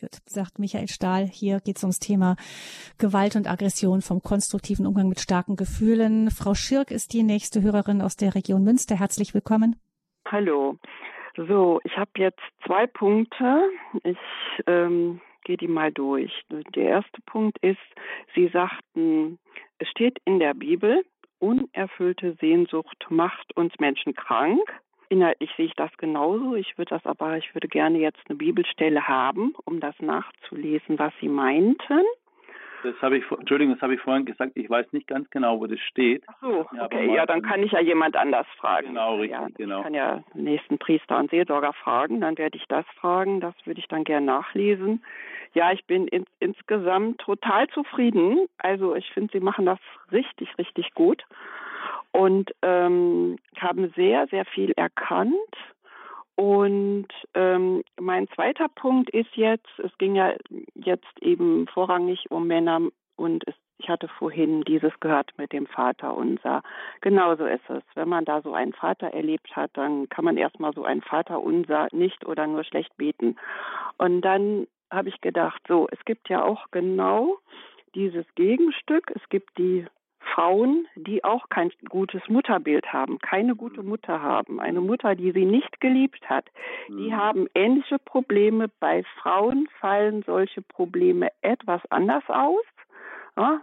[0.00, 1.26] Gut, sagt Michael Stahl.
[1.26, 2.34] Hier geht es ums Thema
[2.98, 6.32] Gewalt und Aggression vom konstruktiven Umgang mit starken Gefühlen.
[6.32, 8.96] Frau Schirk ist die nächste Hörerin aus der Region Münster.
[8.96, 9.76] Herzlich willkommen.
[10.32, 10.78] Hallo.
[11.36, 13.68] So, ich habe jetzt zwei Punkte.
[14.02, 14.16] Ich
[14.66, 16.32] ähm, gehe die mal durch.
[16.74, 17.76] Der erste Punkt ist,
[18.34, 19.38] Sie sagten,
[19.78, 21.04] es steht in der Bibel,
[21.38, 24.62] unerfüllte Sehnsucht macht uns Menschen krank.
[25.10, 26.54] Inhaltlich sehe ich das genauso.
[26.54, 31.12] Ich würde das aber, ich würde gerne jetzt eine Bibelstelle haben, um das nachzulesen, was
[31.20, 32.04] Sie meinten.
[32.82, 34.52] Das habe ich, Entschuldigung, das habe ich vorhin gesagt.
[34.54, 36.24] Ich weiß nicht ganz genau, wo das steht.
[36.26, 38.88] Ach so, okay, ja, ja, dann kann ich ja jemand anders fragen.
[38.88, 39.78] Genau, richtig, ja, genau.
[39.78, 43.40] Ich kann ja den nächsten Priester und Seelsorger fragen, dann werde ich das fragen.
[43.40, 45.02] Das würde ich dann gerne nachlesen.
[45.54, 48.46] Ja, ich bin in, insgesamt total zufrieden.
[48.58, 49.78] Also ich finde, Sie machen das
[50.10, 51.24] richtig, richtig gut
[52.12, 55.34] und ähm, haben sehr, sehr viel erkannt
[56.42, 60.34] und ähm, mein zweiter Punkt ist jetzt, es ging ja
[60.74, 62.80] jetzt eben vorrangig um Männer
[63.14, 66.64] und es, ich hatte vorhin dieses gehört mit dem Vater unser.
[67.00, 67.84] Genauso ist es.
[67.94, 71.40] Wenn man da so einen Vater erlebt hat, dann kann man erstmal so einen Vater
[71.40, 73.36] unser nicht oder nur schlecht beten.
[73.98, 77.38] Und dann habe ich gedacht, so, es gibt ja auch genau
[77.94, 79.12] dieses Gegenstück.
[79.14, 79.86] Es gibt die
[80.34, 85.44] Frauen, die auch kein gutes Mutterbild haben, keine gute Mutter haben, eine Mutter, die sie
[85.44, 86.46] nicht geliebt hat,
[86.88, 87.16] die mhm.
[87.16, 88.68] haben ähnliche Probleme.
[88.80, 92.64] Bei Frauen fallen solche Probleme etwas anders aus.
[93.36, 93.62] Ja,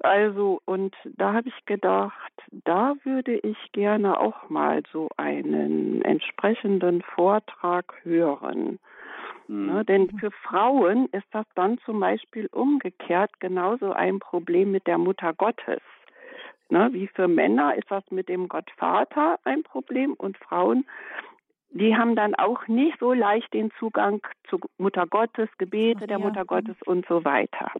[0.00, 7.02] also, und da habe ich gedacht, da würde ich gerne auch mal so einen entsprechenden
[7.02, 8.78] Vortrag hören.
[9.48, 9.84] Ne?
[9.84, 15.32] Denn für Frauen ist das dann zum Beispiel umgekehrt genauso ein Problem mit der Mutter
[15.32, 15.80] Gottes.
[16.68, 16.90] Ne?
[16.92, 20.84] Wie für Männer ist das mit dem Gottvater ein Problem und Frauen,
[21.70, 26.44] die haben dann auch nicht so leicht den Zugang zu Mutter Gottes, Gebete der Mutter
[26.44, 27.72] Gottes und so weiter.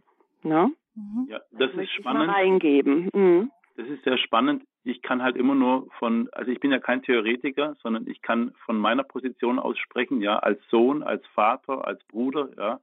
[0.43, 0.71] Ne?
[0.95, 1.27] Mhm.
[1.29, 2.33] Ja, das, das ist spannend.
[2.33, 3.09] Reingeben.
[3.13, 3.51] Mhm.
[3.79, 7.03] Das ist sehr spannend ich kann halt immer nur von, also ich bin ja kein
[7.03, 12.03] Theoretiker, sondern ich kann von meiner Position aus sprechen, ja, als Sohn, als Vater, als
[12.05, 12.79] Bruder, ja.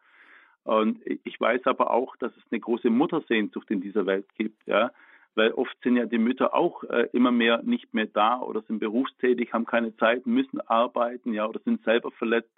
[0.64, 4.90] Und ich weiß aber auch, dass es eine große Muttersehnsucht in dieser Welt gibt, ja.
[5.36, 8.80] weil oft sind ja die Mütter auch äh, immer mehr nicht mehr da oder sind
[8.80, 12.50] berufstätig, haben keine Zeit, müssen arbeiten, ja, oder sind selber verletzt.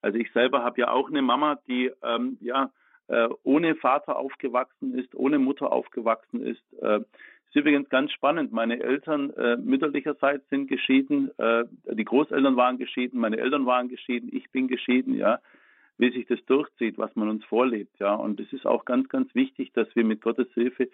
[0.00, 2.70] Also ich selber habe ja auch eine Mama, die ähm, ja
[3.08, 6.62] äh, ohne Vater aufgewachsen ist, ohne Mutter aufgewachsen ist.
[6.80, 7.00] Äh,
[7.50, 8.52] ist übrigens ganz spannend.
[8.52, 14.30] Meine Eltern äh, mütterlicherseits sind geschieden, äh, die Großeltern waren geschieden, meine Eltern waren geschieden,
[14.32, 15.40] ich bin geschieden, ja.
[15.98, 18.14] Wie sich das durchzieht, was man uns vorlebt, ja.
[18.14, 20.88] Und es ist auch ganz, ganz wichtig, dass wir mit Gottes Hilfe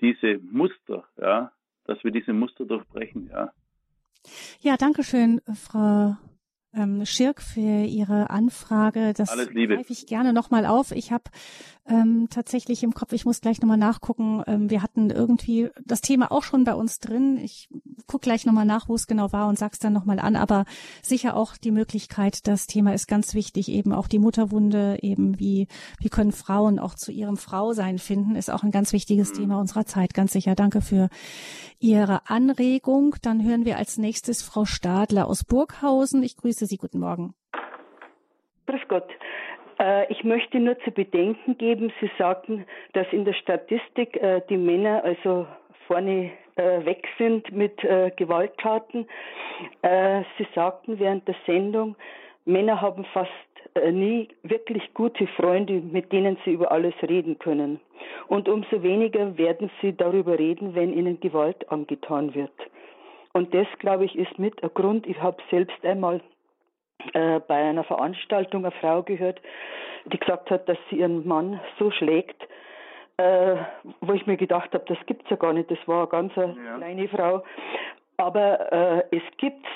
[0.00, 1.50] diese Muster, ja,
[1.86, 3.50] dass wir diese Muster durchbrechen, ja.
[4.60, 6.16] Ja, danke schön, Frau
[6.74, 9.12] ähm, Schirk für Ihre Anfrage.
[9.14, 10.92] Das greife ich gerne nochmal auf.
[10.92, 11.24] Ich habe
[11.88, 14.42] ähm, tatsächlich im Kopf, ich muss gleich nochmal nachgucken.
[14.46, 17.38] Ähm, wir hatten irgendwie das Thema auch schon bei uns drin.
[17.38, 17.68] Ich
[18.06, 20.36] gucke gleich nochmal nach, wo es genau war und sag's dann nochmal an.
[20.36, 20.64] Aber
[21.02, 25.66] sicher auch die Möglichkeit, das Thema ist ganz wichtig, eben auch die Mutterwunde, eben wie,
[25.98, 29.34] wie können Frauen auch zu ihrem Frausein finden, ist auch ein ganz wichtiges mhm.
[29.34, 30.54] Thema unserer Zeit, ganz sicher.
[30.54, 31.08] Danke für
[31.80, 33.16] Ihre Anregung.
[33.22, 36.22] Dann hören wir als nächstes Frau Stadler aus Burghausen.
[36.22, 36.76] Ich grüße Sie.
[36.76, 37.34] Guten Morgen.
[38.66, 39.08] Grüß Gott.
[39.82, 44.56] Äh, ich möchte nur zu bedenken geben, Sie sagten, dass in der Statistik äh, die
[44.56, 45.46] Männer also
[45.88, 47.78] vorne äh, weg sind mit
[48.16, 49.08] Gewalttaten.
[49.82, 51.96] Sie sagten während der Sendung,
[52.44, 53.30] Männer haben fast
[53.92, 57.80] nie wirklich gute Freunde, mit denen sie über alles reden können.
[58.28, 62.52] Und umso weniger werden sie darüber reden, wenn ihnen Gewalt angetan wird.
[63.32, 65.06] Und das, glaube ich, ist mit ein Grund.
[65.06, 66.20] Ich habe selbst einmal
[67.12, 69.40] äh, bei einer Veranstaltung eine Frau gehört,
[70.06, 72.40] die gesagt hat, dass sie ihren Mann so schlägt,
[73.16, 73.56] äh,
[74.00, 75.70] wo ich mir gedacht habe, das gibt's ja gar nicht.
[75.70, 76.76] Das war eine ganz ja.
[76.76, 77.42] kleine Frau.
[78.16, 79.68] Aber äh, es gibt's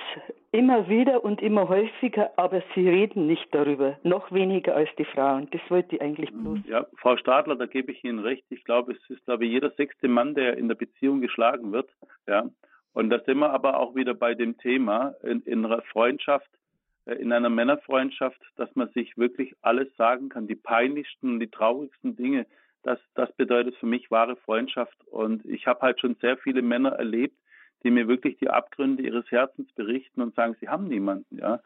[0.53, 5.49] immer wieder und immer häufiger, aber sie reden nicht darüber, noch weniger als die Frauen.
[5.51, 6.61] Das wollte ich eigentlich bloß.
[6.67, 8.45] Ja, Frau Stadler, da gebe ich Ihnen recht.
[8.51, 11.91] Ich glaube, es ist, glaube ich, jeder sechste Mann, der in der Beziehung geschlagen wird.
[12.27, 12.49] Ja.
[12.95, 16.66] Und da sind wir aber auch wieder bei dem Thema in, in einer Freundschaft äh,
[17.07, 22.47] in einer Männerfreundschaft, dass man sich wirklich alles sagen kann, die peinlichsten, die traurigsten Dinge.
[22.83, 24.97] Das, das bedeutet für mich wahre Freundschaft.
[25.07, 27.37] Und ich habe halt schon sehr viele Männer erlebt,
[27.85, 31.61] die mir wirklich die Abgründe ihres Herzens berichten und sagen, sie haben niemanden, ja.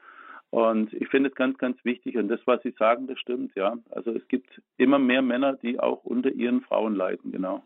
[0.50, 2.16] Und ich finde es ganz, ganz wichtig.
[2.16, 3.78] Und das, was Sie sagen, das stimmt, ja.
[3.90, 7.62] Also es gibt immer mehr Männer, die auch unter ihren Frauen leiden, genau.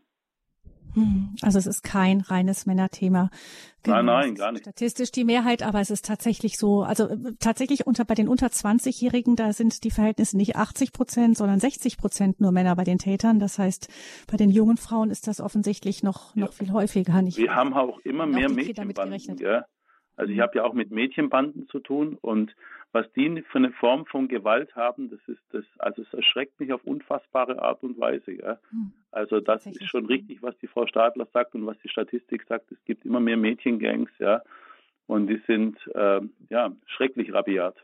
[0.95, 3.31] Hm, also es ist kein reines Männerthema.
[3.83, 4.63] Genau, nein, nein, gar nicht.
[4.63, 8.47] Statistisch die Mehrheit, aber es ist tatsächlich so, also äh, tatsächlich unter bei den unter
[8.47, 12.99] 20-Jährigen, da sind die Verhältnisse nicht 80 Prozent, sondern 60 Prozent nur Männer bei den
[12.99, 13.39] Tätern.
[13.39, 13.89] Das heißt,
[14.31, 17.21] bei den jungen Frauen ist das offensichtlich noch noch viel häufiger.
[17.21, 19.37] Nicht Wir haben auch immer mehr Mädchenbanden.
[19.39, 19.67] Ja?
[20.17, 20.43] Also ich mhm.
[20.43, 22.55] habe ja auch mit Mädchenbanden zu tun und
[22.95, 26.73] was die für eine Form von Gewalt haben, das ist das, also es erschreckt mich
[26.73, 28.33] auf unfassbare Art und Weise.
[28.33, 28.59] Ja.
[28.71, 28.93] Hm.
[29.11, 32.71] Also das ist schon richtig, was die Frau Stadler sagt und was die Statistik sagt.
[32.71, 34.43] Es gibt immer mehr Mädchengangs, ja,
[35.09, 36.21] und die sind äh,
[36.51, 37.77] ja schrecklich rabiat.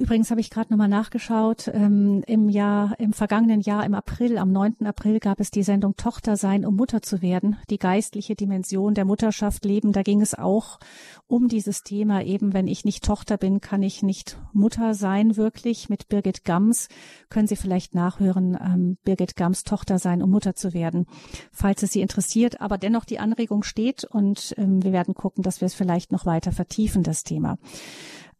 [0.00, 1.68] Übrigens habe ich gerade nochmal nachgeschaut.
[1.74, 4.86] Ähm, Im Jahr, im vergangenen Jahr, im April, am 9.
[4.86, 7.58] April gab es die Sendung Tochter sein, um Mutter zu werden.
[7.68, 9.92] Die geistliche Dimension der Mutterschaft leben.
[9.92, 10.78] Da ging es auch
[11.26, 12.22] um dieses Thema.
[12.22, 15.90] Eben, wenn ich nicht Tochter bin, kann ich nicht Mutter sein, wirklich.
[15.90, 16.88] Mit Birgit Gams
[17.28, 18.56] können Sie vielleicht nachhören.
[18.58, 21.08] Ähm, Birgit Gams Tochter sein, um Mutter zu werden,
[21.52, 22.62] falls es Sie interessiert.
[22.62, 26.24] Aber dennoch die Anregung steht und ähm, wir werden gucken, dass wir es vielleicht noch
[26.24, 27.58] weiter vertiefen, das Thema.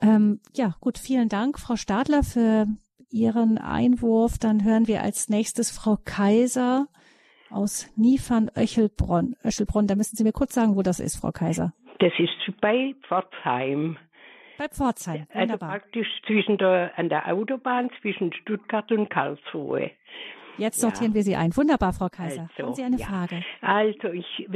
[0.03, 2.67] Ähm, ja, gut, vielen Dank, Frau Stadler, für
[3.11, 4.39] Ihren Einwurf.
[4.39, 6.87] Dann hören wir als nächstes Frau Kaiser
[7.51, 9.37] aus Niefern-Öchelbronn.
[9.45, 11.73] Öchelbronn, da müssen Sie mir kurz sagen, wo das ist, Frau Kaiser.
[11.99, 13.99] Das ist bei Pforzheim.
[14.59, 15.71] Bei Pforzheim, also wunderbar.
[15.71, 19.91] Also praktisch zwischen der, an der Autobahn zwischen Stuttgart und Karlsruhe.
[20.59, 21.15] Jetzt sortieren ja.
[21.15, 21.57] wir Sie ein.
[21.57, 22.49] Wunderbar, Frau Kaiser.
[22.51, 23.07] Also, Haben Sie eine ja.
[23.07, 23.43] Frage?
[23.63, 24.47] Also, ich,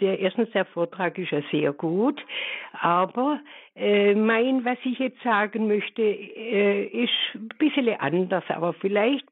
[0.00, 2.18] der, erstens, der Vortrag ist ja sehr gut,
[2.80, 3.40] aber
[3.76, 9.26] äh, mein, was ich jetzt sagen möchte, äh, ist ein bisschen anders, aber vielleicht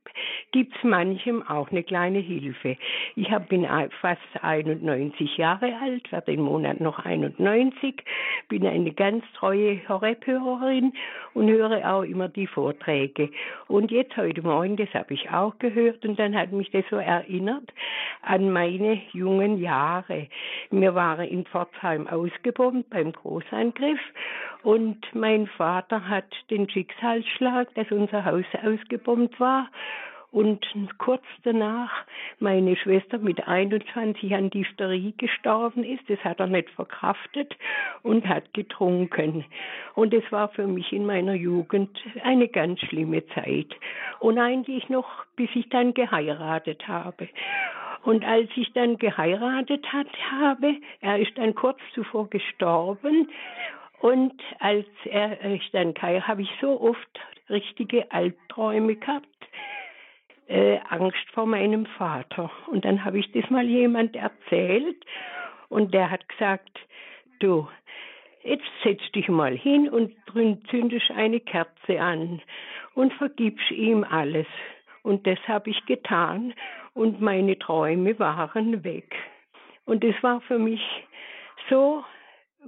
[0.52, 2.76] gibt's manchem auch eine kleine Hilfe.
[3.16, 3.66] Ich hab, bin
[4.00, 8.04] fast 91 Jahre alt, werde im Monat noch 91,
[8.48, 10.92] bin eine ganz treue Horeb-Hörerin
[11.32, 13.30] und höre auch immer die Vorträge.
[13.66, 16.96] Und jetzt heute Morgen, das habe ich auch gehört und dann hat mich das so
[16.96, 17.72] erinnert
[18.22, 20.28] an meine jungen Jahre.
[20.70, 24.00] Wir waren in Pforzheim ausgebombt beim Großangriff
[24.62, 29.68] und mein Vater hat den Schicksalsschlag, dass unser Haus ausgebombt war.
[30.34, 30.66] Und
[30.98, 31.92] kurz danach
[32.40, 36.02] meine Schwester mit 21 an Diphtherie gestorben ist.
[36.08, 37.54] Das hat er nicht verkraftet
[38.02, 39.44] und hat getrunken.
[39.94, 43.68] Und es war für mich in meiner Jugend eine ganz schlimme Zeit.
[44.18, 47.28] Und eigentlich noch, bis ich dann geheiratet habe.
[48.02, 53.28] Und als ich dann geheiratet hat, habe, er ist dann kurz zuvor gestorben.
[54.00, 59.28] Und als er ich dann habe ich so oft richtige Albträume gehabt,
[60.48, 62.50] äh, Angst vor meinem Vater.
[62.66, 65.04] Und dann habe ich das mal jemand erzählt
[65.68, 66.78] und der hat gesagt,
[67.40, 67.68] du,
[68.42, 70.14] jetzt setz dich mal hin und
[70.70, 72.42] zündest eine Kerze an
[72.94, 74.46] und vergibst ihm alles.
[75.02, 76.54] Und das habe ich getan
[76.94, 79.14] und meine Träume waren weg.
[79.86, 80.82] Und es war für mich
[81.68, 82.04] so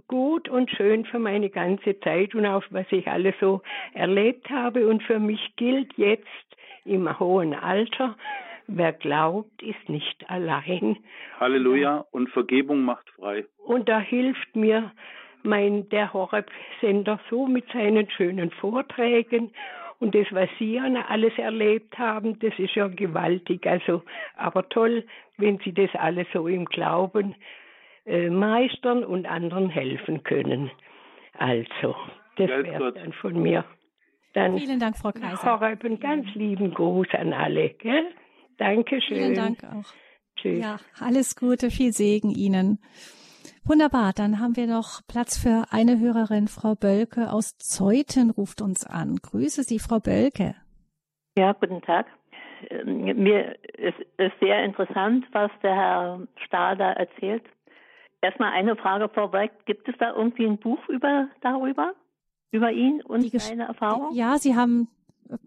[0.09, 3.63] gut und schön für meine ganze Zeit und auch was ich alles so
[3.95, 4.87] erlebt habe.
[4.89, 6.27] Und für mich gilt jetzt
[6.85, 8.17] im hohen Alter,
[8.67, 10.97] wer glaubt, ist nicht allein.
[11.41, 13.45] Halleluja und Vergebung macht frei.
[13.65, 14.93] Und da hilft mir
[15.43, 19.53] mein der Horeb-Sender so mit seinen schönen Vorträgen
[19.99, 23.67] und das, was Sie alles erlebt haben, das ist ja gewaltig.
[23.67, 24.03] Also,
[24.37, 25.05] aber toll,
[25.39, 27.35] wenn Sie das alles so im Glauben
[28.07, 30.71] äh, meistern und anderen helfen können.
[31.39, 31.95] Also,
[32.37, 33.65] das wäre dann von mir.
[34.33, 35.37] Dann Vielen Dank, Frau Kaiser.
[35.37, 37.71] Frau einen ganz lieben Gruß an alle.
[37.71, 38.07] Gell?
[38.59, 39.17] Dankeschön.
[39.17, 39.93] Vielen Dank auch.
[40.37, 40.61] Tschüss.
[40.61, 42.79] Ja, alles Gute, viel Segen Ihnen.
[43.65, 46.47] Wunderbar, dann haben wir noch Platz für eine Hörerin.
[46.47, 49.17] Frau Bölke aus Zeuthen ruft uns an.
[49.17, 50.55] Grüße Sie, Frau Bölke.
[51.37, 52.07] Ja, guten Tag.
[52.71, 57.43] Ähm, mir ist, ist sehr interessant, was der Herr Stahl da erzählt.
[58.27, 59.53] Erstmal eine Frage vorweg.
[59.67, 61.95] Gibt es da irgendwie ein Buch über darüber?
[62.51, 64.13] Über ihn und die seine Erfahrung?
[64.15, 64.89] Ja, Sie haben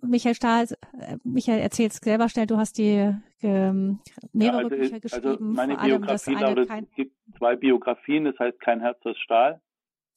[0.01, 0.63] Michael Stahl,
[0.97, 3.99] äh, Michael erzählt es selber schnell, du hast die ähm,
[4.31, 5.27] mehrere ja, also Bücher ist, geschrieben.
[5.27, 6.85] Also meine Biografie lautet, kein...
[6.85, 9.59] es gibt zwei Biografien, das heißt Kein Herz aus Stahl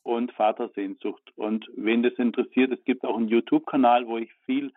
[0.05, 1.37] und Vatersehnsucht.
[1.37, 4.73] Und wen das interessiert, es gibt auch einen YouTube-Kanal, wo ich viel,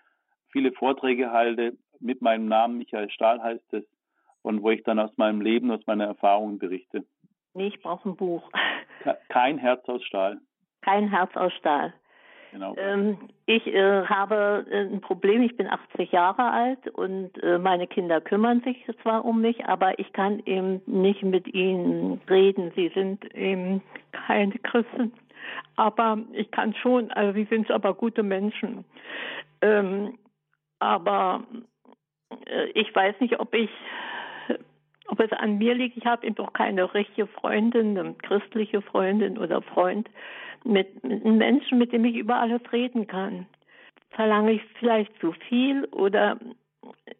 [0.49, 1.77] viele Vorträge halte.
[1.99, 3.83] Mit meinem Namen Michael Stahl heißt es.
[4.41, 7.05] Und wo ich dann aus meinem Leben, aus meiner Erfahrungen berichte.
[7.55, 8.51] Nee, ich brauche ein Buch.
[9.29, 10.39] Kein Herz aus Stahl.
[10.81, 11.93] Kein Herz aus Stahl.
[12.51, 12.75] Genau.
[12.77, 15.41] Ähm, ich äh, habe äh, ein Problem.
[15.41, 19.99] Ich bin 80 Jahre alt und äh, meine Kinder kümmern sich zwar um mich, aber
[19.99, 22.71] ich kann eben nicht mit ihnen reden.
[22.75, 23.81] Sie sind eben
[24.11, 25.13] keine Christen.
[25.75, 28.85] Aber ich kann schon, also sie sind aber gute Menschen.
[29.61, 30.17] Ähm,
[30.79, 31.43] aber
[32.45, 33.69] äh, ich weiß nicht, ob ich
[35.07, 39.37] ob es an mir liegt, ich habe eben doch keine richtige Freundin, eine christliche Freundin
[39.37, 40.09] oder Freund
[40.63, 43.45] mit, mit einem Menschen, mit dem ich über alles reden kann.
[44.11, 46.37] Verlange ich vielleicht zu viel oder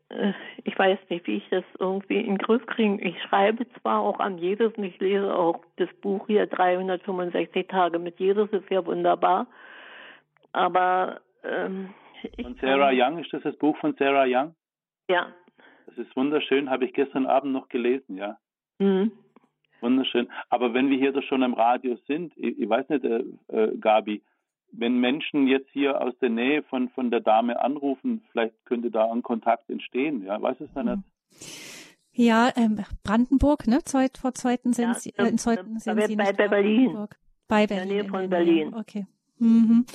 [0.10, 0.34] äh,
[0.64, 3.02] ich weiß nicht, wie ich das irgendwie in den Griff kriege.
[3.04, 8.00] Ich schreibe zwar auch an Jesus und ich lese auch das Buch hier 365 Tage
[8.00, 9.48] mit Jesus, ist ja wunderbar,
[10.54, 11.94] aber ähm,
[12.42, 14.56] Von Sarah Young, ist das das Buch von Sarah Young?
[15.10, 15.28] Ja,
[15.86, 18.38] das ist wunderschön, habe ich gestern Abend noch gelesen, ja.
[18.80, 19.12] Mhm.
[19.82, 20.30] Wunderschön.
[20.50, 23.78] Aber wenn wir hier doch schon im Radio sind, ich, ich weiß nicht, äh, äh,
[23.78, 24.24] Gabi,
[24.72, 29.12] wenn Menschen jetzt hier aus der Nähe von, von der Dame anrufen, vielleicht könnte da
[29.12, 30.92] ein Kontakt entstehen, ja, weiß es dann mhm.
[30.92, 31.04] nicht.
[32.18, 33.80] Ja, ähm, Brandenburg, ne?
[33.84, 37.08] Zeut, vor Zeuten sind ja, Sie, äh, in Zeuten sind Sie bei, bei Berlin.
[37.48, 37.84] Bei Berlin.
[37.84, 38.74] In der Nähe von Berlin.
[38.74, 39.06] Okay.
[39.38, 39.86] Mhm.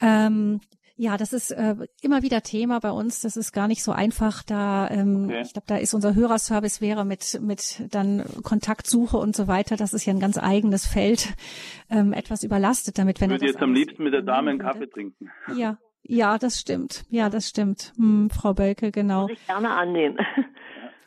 [0.00, 0.60] Ähm,
[0.96, 3.20] ja, das ist äh, immer wieder Thema bei uns.
[3.20, 4.42] Das ist gar nicht so einfach.
[4.42, 5.42] Da, ähm, okay.
[5.44, 9.76] ich glaube, da ist unser Hörerservice wäre mit mit dann Kontaktsuche und so weiter.
[9.76, 11.34] Das ist ja ein ganz eigenes Feld,
[11.90, 13.20] ähm, etwas überlastet damit.
[13.20, 15.30] Wenn ich würde jetzt am liebsten mit der Dame einen Kaffee trinken.
[15.56, 17.04] Ja, ja, das stimmt.
[17.08, 17.92] Ja, das stimmt.
[17.96, 19.22] Hm, Frau Bölke, genau.
[19.22, 20.18] Würde ich gerne annehmen.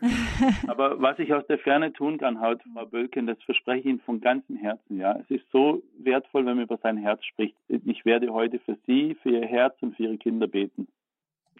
[0.68, 4.00] Aber was ich aus der Ferne tun kann, Haut, Frau Bölken, das verspreche ich Ihnen
[4.00, 4.98] von ganzem Herzen.
[4.98, 7.56] Ja, es ist so wertvoll, wenn man über sein Herz spricht.
[7.68, 10.88] Ich werde heute für Sie, für Ihr Herz und für Ihre Kinder beten.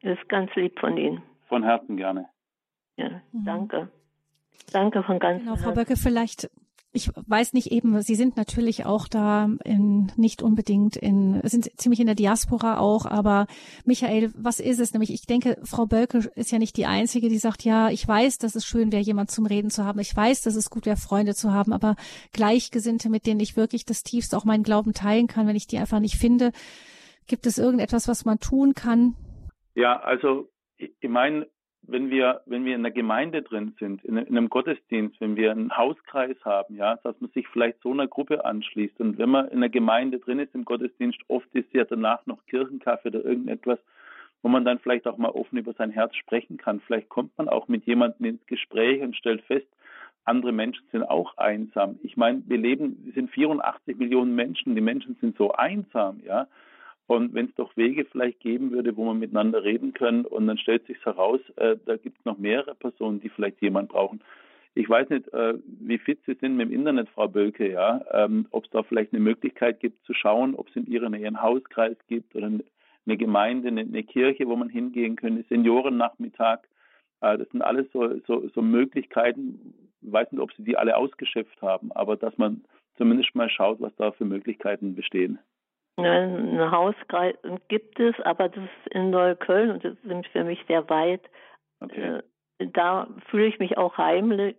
[0.02, 1.24] Das ist ganz lieb von Ihnen.
[1.48, 2.28] Von Herzen gerne.
[2.98, 3.90] Ja, danke.
[4.72, 5.64] Danke von ganzem Herzen.
[5.64, 6.50] Genau, Frau Böcke, vielleicht
[6.98, 12.00] ich weiß nicht eben, Sie sind natürlich auch da in, nicht unbedingt in, sind ziemlich
[12.00, 13.46] in der Diaspora auch, aber
[13.86, 15.14] Michael, was ist es nämlich?
[15.14, 18.56] Ich denke, Frau Bölke ist ja nicht die Einzige, die sagt, ja, ich weiß, dass
[18.56, 20.00] es schön wäre, jemand zum Reden zu haben.
[20.00, 21.96] Ich weiß, dass es gut wäre, Freunde zu haben, aber
[22.34, 25.78] Gleichgesinnte, mit denen ich wirklich das tiefste auch meinen Glauben teilen kann, wenn ich die
[25.78, 26.52] einfach nicht finde.
[27.28, 29.16] Gibt es irgendetwas, was man tun kann?
[29.76, 31.48] Ja, also ich meine,
[31.88, 35.52] wenn wir, wenn wir in der Gemeinde drin sind, in, in, einem Gottesdienst, wenn wir
[35.52, 39.00] einen Hauskreis haben, ja, dass man sich vielleicht so einer Gruppe anschließt.
[39.00, 42.46] Und wenn man in der Gemeinde drin ist im Gottesdienst, oft ist ja danach noch
[42.48, 43.80] Kirchenkaffee oder irgendetwas,
[44.42, 46.82] wo man dann vielleicht auch mal offen über sein Herz sprechen kann.
[46.82, 49.68] Vielleicht kommt man auch mit jemandem ins Gespräch und stellt fest,
[50.26, 52.00] andere Menschen sind auch einsam.
[52.04, 56.48] Ich meine, wir leben, wir sind 84 Millionen Menschen, die Menschen sind so einsam, ja.
[57.08, 60.58] Und wenn es doch Wege vielleicht geben würde, wo man miteinander reden können und dann
[60.58, 64.22] stellt sich heraus, äh, da gibt es noch mehrere Personen, die vielleicht jemand brauchen.
[64.76, 68.46] ich weiß nicht, äh, wie fit Sie sind mit dem Internet, Frau Bölke, ja, ähm,
[68.52, 71.98] ob es da vielleicht eine Möglichkeit gibt zu schauen, ob es in Nähe einen Hauskreis
[72.08, 76.60] gibt oder eine Gemeinde, eine, eine Kirche, wo man hingehen könnte, Seniorennachmittag.
[77.22, 79.74] Äh, das sind alles so, so, so Möglichkeiten.
[80.02, 82.66] Ich weiß nicht, ob Sie die alle ausgeschöpft haben, aber dass man
[82.98, 85.40] zumindest mal schaut, was da für Möglichkeiten bestehen.
[85.98, 87.36] Ein Hauskreis
[87.68, 91.22] gibt es, aber das ist in Neukölln und das ist für mich sehr weit.
[91.80, 92.20] Okay.
[92.60, 94.56] Äh, da fühle ich mich auch heimlich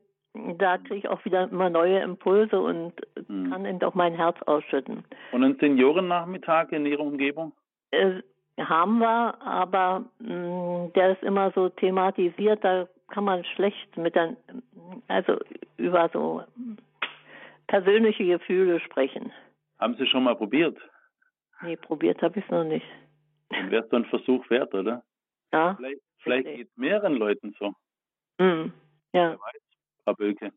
[0.59, 2.93] da kriege ich auch wieder immer neue Impulse und
[3.29, 3.51] mhm.
[3.51, 5.05] kann eben auch mein Herz ausschütten.
[5.33, 7.53] Und einen Seniorennachmittag in Ihrer Umgebung?
[7.91, 8.23] Äh,
[8.59, 14.17] haben wir, aber mh, mm, der ist immer so thematisiert, da kann man schlecht mit
[14.17, 14.37] dann,
[15.09, 15.39] also
[15.77, 16.43] über so
[17.67, 19.33] persönliche Gefühle sprechen.
[19.79, 20.77] Haben Sie schon mal probiert?
[21.63, 22.87] Nee, probiert habe ich es noch nicht.
[23.51, 25.03] Dann wäre es doch ein Versuch wert, oder?
[25.53, 25.75] Ja.
[25.77, 27.75] Vielleicht, vielleicht geht es mehreren Leuten so.
[28.39, 28.73] Mhm.
[29.13, 29.31] Ja.
[29.31, 29.63] Wer weiß.
[30.05, 30.53] Frau Bölke.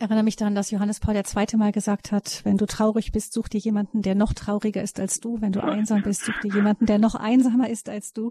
[0.00, 3.32] Erinnere mich daran, dass Johannes Paul der zweite Mal gesagt hat, wenn du traurig bist,
[3.32, 5.40] such dir jemanden, der noch trauriger ist als du.
[5.40, 8.30] Wenn du einsam bist, such dir jemanden, der noch einsamer ist als du.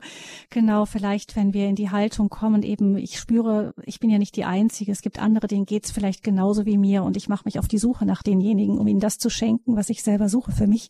[0.49, 4.37] Genau, vielleicht, wenn wir in die Haltung kommen, eben, ich spüre, ich bin ja nicht
[4.37, 4.93] die Einzige.
[4.93, 7.79] Es gibt andere, denen geht's vielleicht genauso wie mir und ich mache mich auf die
[7.79, 10.87] Suche nach denjenigen, um ihnen das zu schenken, was ich selber suche für mich.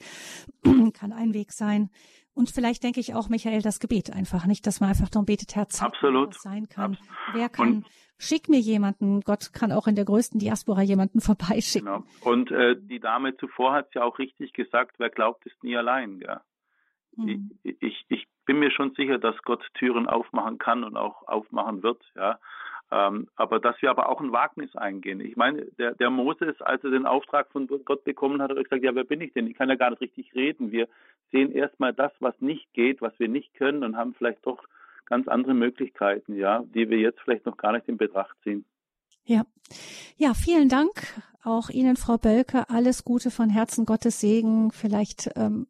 [0.94, 1.90] Kann ein Weg sein.
[2.36, 5.56] Und vielleicht denke ich auch, Michael, das Gebet einfach nicht, dass man einfach darum betet,
[5.56, 6.40] Herr, Absolut.
[6.40, 6.92] sein kann.
[6.92, 7.10] Absolut.
[7.34, 7.86] Wer kann, und
[8.18, 9.22] schick mir jemanden.
[9.22, 11.88] Gott kann auch in der größten Diaspora jemanden vorbeischicken.
[11.88, 12.04] Genau.
[12.22, 16.20] Und äh, die Dame zuvor hat ja auch richtig gesagt, wer glaubt, ist nie allein.
[16.20, 16.40] Gell?
[17.16, 17.52] Mhm.
[17.64, 21.84] Ich, ich, ich bin mir schon sicher, dass Gott Türen aufmachen kann und auch aufmachen
[21.84, 22.02] wird.
[22.16, 22.40] Ja.
[22.90, 25.20] Ähm, aber dass wir aber auch ein Wagnis eingehen.
[25.20, 28.64] Ich meine, der, der Moses, als er den Auftrag von Gott bekommen hat, hat er
[28.64, 29.48] gesagt, ja, wer bin ich denn?
[29.48, 30.72] Ich kann ja gar nicht richtig reden.
[30.72, 30.88] Wir
[31.32, 34.64] sehen erstmal das, was nicht geht, was wir nicht können und haben vielleicht doch
[35.08, 38.66] ganz andere Möglichkeiten, ja, die wir jetzt vielleicht noch gar nicht in Betracht ziehen.
[39.26, 39.46] Ja.
[40.18, 40.92] Ja, vielen Dank
[41.44, 42.70] auch Ihnen, Frau Bölke.
[42.70, 44.72] Alles Gute von Herzen, Gottes Segen.
[44.72, 45.68] Vielleicht ähm,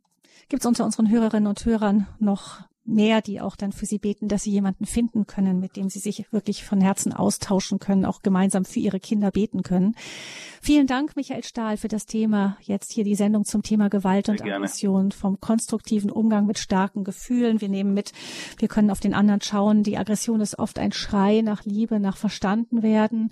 [0.50, 4.28] gibt es unter unseren Hörerinnen und Hörern noch mehr, die auch dann für sie beten,
[4.28, 8.22] dass sie jemanden finden können, mit dem sie sich wirklich von Herzen austauschen können, auch
[8.22, 9.96] gemeinsam für ihre Kinder beten können.
[10.62, 12.58] Vielen Dank, Michael Stahl, für das Thema.
[12.62, 17.62] Jetzt hier die Sendung zum Thema Gewalt und Aggression, vom konstruktiven Umgang mit starken Gefühlen.
[17.62, 18.12] Wir nehmen mit,
[18.58, 19.84] wir können auf den anderen schauen.
[19.84, 23.32] Die Aggression ist oft ein Schrei nach Liebe, nach verstanden werden.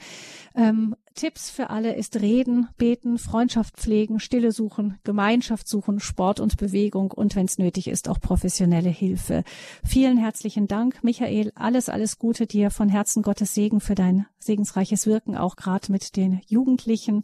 [0.56, 6.58] Ähm, Tipps für alle ist Reden, Beten, Freundschaft pflegen, Stille suchen, Gemeinschaft suchen, Sport und
[6.58, 9.44] Bewegung und wenn es nötig ist, auch professionelle Hilfe.
[9.86, 11.54] Vielen herzlichen Dank, Michael.
[11.56, 16.18] Alles, alles Gute dir von Herzen Gottes Segen für dein segensreiches Wirken, auch gerade mit
[16.18, 17.24] den Jugendlichen.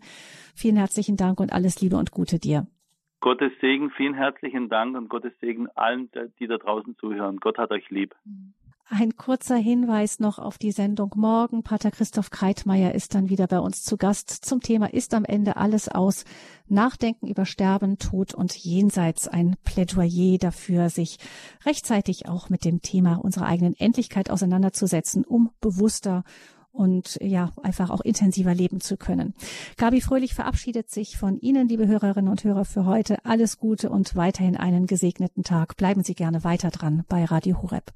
[0.56, 2.68] Vielen herzlichen Dank und alles Liebe und Gute dir.
[3.20, 7.38] Gottes Segen, vielen herzlichen Dank und Gottes Segen allen, die da draußen zuhören.
[7.38, 8.16] Gott hat euch lieb.
[8.24, 8.54] Mhm.
[8.90, 11.64] Ein kurzer Hinweis noch auf die Sendung morgen.
[11.64, 15.56] Pater Christoph Kreitmeier ist dann wieder bei uns zu Gast zum Thema Ist am Ende
[15.56, 16.26] alles aus?
[16.68, 19.28] Nachdenken über Sterben, Tod und Jenseits.
[19.28, 21.20] Ein Plädoyer dafür, sich
[21.66, 26.24] rechtzeitig auch mit dem Thema unserer eigenen Endlichkeit auseinanderzusetzen, um bewusster
[26.74, 29.34] und ja, einfach auch intensiver leben zu können.
[29.78, 33.24] Gabi Fröhlich verabschiedet sich von Ihnen, liebe Hörerinnen und Hörer, für heute.
[33.26, 35.78] Alles Gute und weiterhin einen gesegneten Tag.
[35.78, 37.94] Bleiben Sie gerne weiter dran bei Radio Horeb.